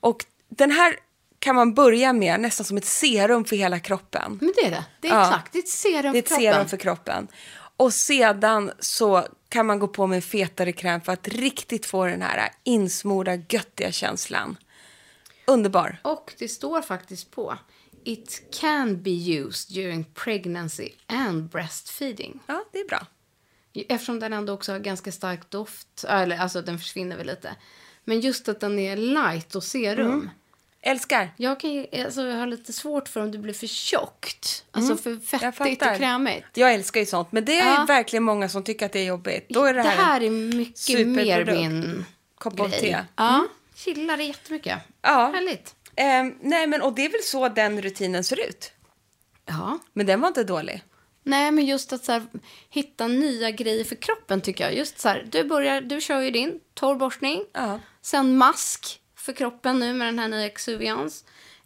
Och 0.00 0.24
den 0.48 0.70
här 0.70 0.96
kan 1.38 1.56
man 1.56 1.74
börja 1.74 2.12
med 2.12 2.40
nästan 2.40 2.66
som 2.66 2.76
ett 2.76 2.84
serum 2.84 3.44
för 3.44 3.56
hela 3.56 3.80
kroppen. 3.80 4.38
Men 4.40 4.52
det 4.56 4.66
är 4.66 4.70
det. 4.70 4.84
Det 5.00 5.08
är 5.08 5.12
Ja. 5.14 5.26
exakt. 5.26 5.52
Det 5.52 5.58
är 5.58 5.62
ett 5.62 5.68
serum 5.68 6.12
Det 6.12 6.18
är 6.18 6.22
ett 6.22 6.28
för 6.28 6.34
kroppen. 6.36 6.52
serum 6.54 6.68
för 6.68 6.76
kroppen. 6.76 7.28
Och 7.76 7.92
sedan 7.92 8.72
så 8.78 9.26
kan 9.48 9.66
man 9.66 9.78
gå 9.78 9.88
på 9.88 10.06
med 10.06 10.16
en 10.16 10.22
fetare 10.22 10.72
kräm 10.72 11.00
för 11.00 11.12
att 11.12 11.28
riktigt 11.28 11.86
få 11.86 12.06
den 12.06 12.22
här 12.22 12.50
insmorda, 12.64 13.34
göttiga 13.34 13.92
känslan. 13.92 14.56
Underbar. 15.46 15.98
Och 16.02 16.34
det 16.38 16.48
står 16.48 16.82
faktiskt 16.82 17.30
på. 17.30 17.58
It 18.04 18.42
can 18.60 19.02
be 19.02 19.10
used 19.10 19.74
during 19.74 20.04
pregnancy 20.04 20.90
and 21.06 21.48
breastfeeding. 21.48 22.40
Ja, 22.46 22.64
det 22.72 22.78
är 22.78 22.88
bra. 22.88 23.06
Eftersom 23.74 24.20
den 24.20 24.32
ändå 24.32 24.52
också 24.52 24.72
har 24.72 24.78
ganska 24.78 25.12
stark 25.12 25.50
doft. 25.50 26.04
Eller 26.08 26.36
alltså 26.38 26.62
den 26.62 26.78
försvinner 26.78 27.16
väl 27.16 27.26
lite. 27.26 27.56
Men 28.04 28.20
just 28.20 28.48
att 28.48 28.60
den 28.60 28.78
är 28.78 28.96
light 28.96 29.54
och 29.54 29.64
serum. 29.64 30.12
Mm. 30.12 30.30
Älskar. 30.82 31.30
Jag 31.36 31.60
kan 31.60 31.86
alltså, 32.04 32.22
jag 32.22 32.36
har 32.36 32.46
lite 32.46 32.72
svårt 32.72 33.08
för 33.08 33.20
om 33.22 33.30
det 33.32 33.38
blir 33.38 33.54
för 33.54 33.66
tjockt. 33.66 34.64
Alltså 34.70 34.96
för 34.96 35.10
Mm. 35.10 35.22
Jag 35.40 35.54
fettigt 35.54 35.82
och 35.86 35.96
krämigt. 35.96 36.44
Jag 36.54 36.74
älskar 36.74 37.00
ju 37.00 37.06
sånt, 37.06 37.32
men 37.32 37.44
det 37.44 37.58
är 37.58 37.66
Ja. 37.74 37.84
verkligen 37.88 38.22
många 38.22 38.48
som 38.48 38.62
tycker 38.64 38.86
att 38.86 38.92
det 38.92 38.98
är 39.00 39.04
jobbigt. 39.04 39.46
Då 39.48 39.64
är 39.64 39.74
det 39.74 39.82
det 39.82 39.88
här, 39.88 40.20
är 40.22 40.30
mycket 40.30 41.06
mer 41.08 41.44
min 41.44 42.04
kopp 42.34 42.56
grej. 42.56 42.70
te. 42.80 42.92
Mm. 42.92 43.04
Ja, 43.16 43.46
gillar 43.84 44.16
det 44.16 44.24
jättemycket. 44.24 44.78
Ja. 45.02 45.30
Härligt. 45.34 45.74
Ehm, 45.96 46.34
nej, 46.40 46.66
men 46.66 46.82
och 46.82 46.92
det 46.94 47.04
är 47.04 47.10
väl 47.10 47.22
så 47.22 47.48
den 47.48 47.82
rutinen 47.82 48.24
ser 48.24 48.48
ut. 48.48 48.72
Ja. 49.46 49.78
Men 49.92 50.06
den 50.06 50.20
var 50.20 50.28
inte 50.28 50.44
dålig. 50.44 50.82
Nej, 51.24 51.50
men 51.50 51.66
just 51.66 51.92
att 51.92 52.04
så 52.04 52.12
här, 52.12 52.22
hitta 52.70 53.08
nya 53.08 53.50
grejer 53.50 53.84
för 53.84 53.94
kroppen 53.94 54.40
tycker 54.40 54.64
jag. 54.64 54.74
Just 54.76 54.98
så 55.00 55.08
här, 55.08 55.26
du, 55.30 55.44
börjar, 55.44 55.80
du 55.80 56.00
kör 56.00 56.20
ju 56.20 56.30
din 56.30 56.60
torrborstning. 56.74 57.44
Ja. 57.52 57.80
Sen 58.02 58.36
mask 58.36 59.00
för 59.22 59.32
kroppen 59.32 59.78
nu 59.78 59.92
med 59.92 60.08
den 60.08 60.18
här 60.18 60.28
nya 60.28 60.46
Exuviance. 60.46 61.24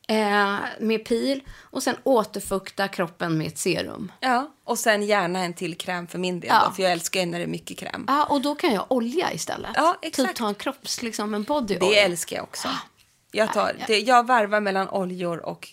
eh, 0.09 0.57
med 0.81 1.05
pil 1.05 1.40
och 1.71 1.83
sen 1.83 1.97
återfukta 2.05 2.88
kroppen 2.88 3.38
med 3.38 3.47
ett 3.47 3.59
serum. 3.59 4.12
Ja, 4.21 4.53
och 4.64 4.79
sen 4.79 5.03
gärna 5.03 5.38
en 5.38 5.55
till 5.55 5.77
kräm 5.77 6.07
för 6.07 6.19
min 6.19 6.40
del 6.40 6.51
Ja. 6.53 6.64
då, 6.69 6.75
för 6.75 6.83
jag 6.83 6.92
älskar 6.92 7.21
ju 7.21 7.27
när 7.27 7.38
det 7.38 7.45
är 7.45 7.49
mycket 7.49 7.79
kräm. 7.79 8.05
Ja, 8.09 8.25
och 8.25 8.40
då 8.40 8.55
kan 8.55 8.75
jag 8.75 8.87
olja 8.92 9.33
istället. 9.33 9.71
Ja, 9.75 9.97
exakt. 10.03 10.29
Typ 10.29 10.37
ta 10.37 10.49
en 10.49 10.55
kropps, 10.55 11.03
liksom 11.03 11.35
en 11.35 11.42
body 11.42 11.75
Det 11.75 11.87
oil. 11.87 11.99
älskar 11.99 12.37
jag 12.37 12.42
också. 12.45 12.69
Jag, 13.33 13.53
tar, 13.53 13.77
det, 13.87 13.99
jag 13.99 14.27
varvar 14.27 14.61
mellan 14.61 14.88
oljor 14.88 15.38
och 15.47 15.69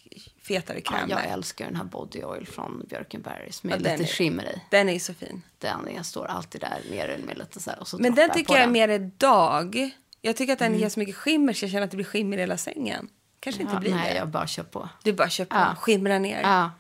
fetare 0.48 0.82
Ja, 0.86 0.92
krämer. 0.92 1.10
jag 1.10 1.26
älskar 1.26 1.66
den 1.66 1.76
här 1.76 1.84
body 1.84 2.24
oil 2.24 2.48
från 2.48 2.86
Björkenberries 2.90 3.64
med 3.64 3.74
Ja, 3.74 3.78
lite 3.78 3.92
är- 4.04 4.08
skimmer 4.08 4.44
i. 4.44 4.62
Den 4.70 4.90
är 4.90 5.00
så 5.00 5.14
fin. 5.14 5.42
Den 5.58 5.90
jag 5.96 6.06
står 6.06 6.26
alltid 6.26 6.62
där 6.62 6.82
nere 6.92 7.18
med 7.18 7.38
lite 7.38 7.60
så 7.60 7.70
här 7.70 7.80
och 7.80 7.88
så 7.88 7.98
Men 7.98 8.16
den 8.16 8.30
tycker 8.32 8.54
jag 8.54 8.60
är 8.62 8.66
den. 8.66 8.72
mer 8.74 8.90
ett 8.90 9.20
dag. 9.20 9.90
Jag 10.26 10.36
tycker 10.36 10.54
att 10.54 10.60
den 10.60 10.68
Mm. 10.68 10.80
ger 10.80 10.90
så 10.90 11.00
mycket 11.00 11.16
skimmer 11.16 11.54
så 11.54 11.66
jag 11.66 11.72
känner 11.72 11.84
att 11.86 11.92
det 11.92 11.98
blir 11.98 12.06
skimmer 12.06 12.38
i 12.38 12.40
hela 12.40 12.58
sängen. 12.58 13.08
Kanske 13.40 13.62
inte 13.62 13.74
Ja, 13.74 13.80
blir 13.80 13.96
nej, 13.96 14.12
det. 14.14 14.18
jag 14.20 14.28
bara 14.28 14.48
kör 14.48 14.64
på. 14.64 14.90
Du 15.04 15.14
bara 15.14 15.30
kör 15.30 15.46
på, 15.46 15.56
Ja. 15.56 15.76
skimrar 15.80 16.20
ner. 16.20 16.42
Ja, 16.42 16.72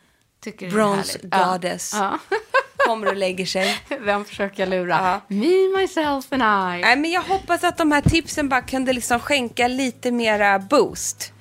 tycker 0.43 0.71
Bronze 0.71 1.11
härligt. 1.17 1.33
Ja. 1.33 1.51
goddess. 1.51 1.91
Ja. 1.93 2.19
Kommer 2.87 3.07
och 3.07 3.15
lägger 3.15 3.45
sig. 3.45 3.77
Vem 3.99 4.25
försöker 4.25 4.65
lura? 4.67 4.97
Ja. 5.29 5.35
Me, 5.35 5.81
myself 5.81 6.25
and 6.33 6.41
I. 6.41 6.81
Nej, 6.81 6.95
men 6.95 7.11
jag 7.11 7.21
hoppas 7.21 7.63
att 7.63 7.77
de 7.77 7.91
här 7.91 8.01
tipsen 8.01 8.49
bara 8.49 8.61
kunde 8.61 8.93
liksom 8.93 9.19
skänka 9.19 9.67
lite 9.67 10.11
mera 10.11 10.59
boost. 10.59 11.33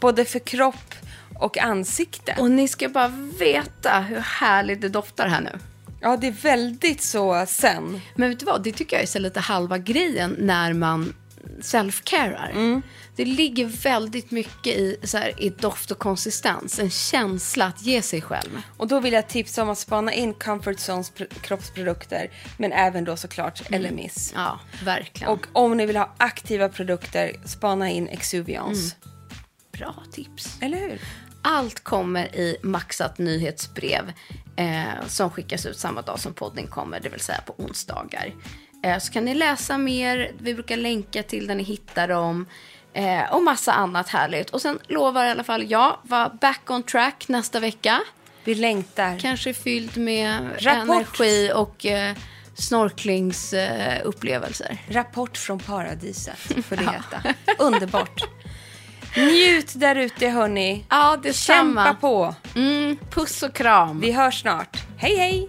Både 0.00 0.24
för 0.24 0.38
kropp 0.38 0.94
och 1.38 1.58
ansikte. 1.58 2.36
Och 2.38 2.50
ni 2.50 2.68
ska 2.68 2.88
bara 2.88 3.08
veta 3.38 4.00
hur 4.00 4.20
härligt 4.20 4.80
det 4.80 4.88
doftar 4.88 5.28
här 5.28 5.40
nu. 5.40 5.58
Ja, 6.00 6.16
det 6.16 6.26
är 6.26 6.32
väldigt 6.32 7.02
så 7.02 7.44
sen. 7.48 8.00
Men 8.14 8.30
vet 8.30 8.40
du 8.40 8.46
vad, 8.46 8.62
det 8.62 8.72
tycker 8.72 8.96
jag 8.96 9.16
är 9.16 9.20
lite 9.20 9.40
halva 9.40 9.78
grejen 9.78 10.36
när 10.38 10.72
man 10.72 11.14
self-carar. 11.60 12.50
Mm. 12.50 12.82
Det 13.16 13.24
ligger 13.24 13.66
väldigt 13.66 14.30
mycket 14.30 14.76
i, 14.76 14.96
så 15.02 15.18
här, 15.18 15.42
i 15.42 15.48
doft 15.48 15.90
och 15.90 15.98
konsistens, 15.98 16.78
en 16.78 16.90
känsla 16.90 17.64
att 17.64 17.82
ge 17.82 18.02
sig 18.02 18.22
själv. 18.22 18.62
Och 18.76 18.88
då 18.88 19.00
vill 19.00 19.12
jag 19.12 19.28
tipsa 19.28 19.62
om 19.62 19.70
att 19.70 19.78
spana 19.78 20.12
in 20.12 20.34
Comfort 20.34 20.78
Zones 20.78 21.12
pr- 21.12 21.40
kroppsprodukter. 21.40 22.30
Men 22.58 22.72
även 22.72 23.04
då 23.04 23.16
såklart 23.16 23.70
LMIS. 23.70 24.32
Ja, 24.34 24.60
verkligen. 24.84 25.32
Och 25.32 25.46
om 25.52 25.76
ni 25.76 25.86
vill 25.86 25.96
ha 25.96 26.14
aktiva 26.18 26.68
produkter, 26.68 27.36
spana 27.44 27.90
in 27.90 28.08
Exuviance. 28.08 28.96
bra 29.72 29.94
tips. 30.12 30.58
Eller 30.60 30.78
hur? 30.78 31.00
Allt 31.42 31.84
kommer 31.84 32.36
i 32.36 32.56
maxat 32.62 33.18
nyhetsbrev 33.18 34.12
eh, 34.56 35.06
som 35.06 35.30
skickas 35.30 35.66
ut 35.66 35.78
samma 35.78 36.02
dag 36.02 36.20
som 36.20 36.34
podden 36.34 36.66
kommer, 36.66 37.00
det 37.00 37.08
vill 37.08 37.20
säga 37.20 37.40
på 37.46 37.54
onsdagar. 37.58 38.32
Eh, 38.86 38.98
så 38.98 39.12
kan 39.12 39.24
ni 39.24 39.34
läsa 39.34 39.78
mer, 39.78 40.32
vi 40.38 40.54
brukar 40.54 40.76
länka 40.76 41.22
till 41.22 41.46
där 41.46 41.54
ni 41.54 41.62
hittar 41.62 42.08
dem 42.08 42.46
eh, 42.92 43.32
och 43.32 43.42
massa 43.42 43.72
annat 43.72 44.08
härligt. 44.08 44.50
Och 44.50 44.62
sen 44.62 44.78
lovar 44.88 45.24
i 45.24 45.30
alla 45.30 45.44
fall 45.44 45.70
jag 45.70 45.98
vara 46.02 46.28
back 46.40 46.70
on 46.70 46.82
track 46.82 47.24
nästa 47.28 47.60
vecka. 47.60 48.00
Vi 48.44 48.54
längtar. 48.54 49.18
Kanske 49.18 49.54
fylld 49.54 49.96
med 49.96 50.40
Rapport. 50.58 50.94
energi 50.96 51.52
och 51.54 51.86
eh, 51.86 52.16
snorklingsupplevelser. 52.54 54.78
Rapport 54.88 55.36
från 55.36 55.58
paradiset, 55.58 56.38
får 56.38 56.76
det 56.76 56.82
heta. 56.82 57.22
Underbart. 57.58 58.20
Njut 59.16 59.72
där 59.74 59.96
ute, 59.96 60.28
hörni. 60.28 60.84
ja, 60.90 61.16
detsamma. 61.22 61.84
Kämpa 61.84 62.00
på. 62.00 62.34
Mm, 62.54 62.96
puss 63.10 63.42
och 63.42 63.54
kram. 63.54 64.00
Vi 64.00 64.12
hörs 64.12 64.40
snart. 64.40 64.76
Hej, 64.98 65.16
hej! 65.16 65.48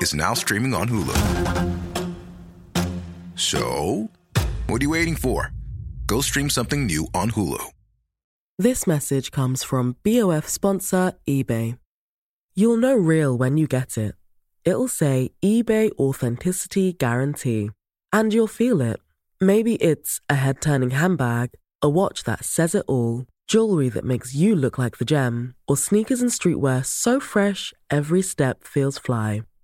is 0.00 0.14
now 0.14 0.34
streaming 0.34 0.74
on 0.74 0.88
Hulu. 0.88 1.16
So, 3.36 4.10
what 4.66 4.80
are 4.80 4.84
you 4.84 4.90
waiting 4.90 5.16
for? 5.16 5.52
Go 6.06 6.20
stream 6.20 6.50
something 6.50 6.86
new 6.86 7.06
on 7.14 7.30
Hulu. 7.30 7.72
This 8.58 8.86
message 8.86 9.30
comes 9.30 9.62
from 9.62 9.96
BOF 10.02 10.48
sponsor 10.48 11.12
eBay. 11.28 11.78
You'll 12.54 12.76
know 12.76 12.96
real 12.96 13.38
when 13.38 13.56
you 13.56 13.68
get 13.68 13.96
it. 13.96 14.16
It'll 14.64 14.88
say 14.88 15.30
eBay 15.44 15.92
Authenticity 15.92 16.92
Guarantee. 16.92 17.70
And 18.12 18.34
you'll 18.34 18.48
feel 18.48 18.80
it. 18.80 19.00
Maybe 19.40 19.76
it's 19.76 20.20
a 20.28 20.34
head 20.34 20.60
turning 20.60 20.90
handbag, 20.90 21.50
a 21.80 21.88
watch 21.88 22.24
that 22.24 22.44
says 22.44 22.74
it 22.74 22.84
all, 22.88 23.26
jewelry 23.46 23.88
that 23.90 24.04
makes 24.04 24.34
you 24.34 24.56
look 24.56 24.76
like 24.76 24.98
the 24.98 25.04
gem, 25.04 25.54
or 25.68 25.76
sneakers 25.76 26.20
and 26.20 26.30
streetwear 26.30 26.84
so 26.84 27.20
fresh 27.20 27.72
every 27.90 28.22
step 28.22 28.64
feels 28.64 28.98
fly. 28.98 29.42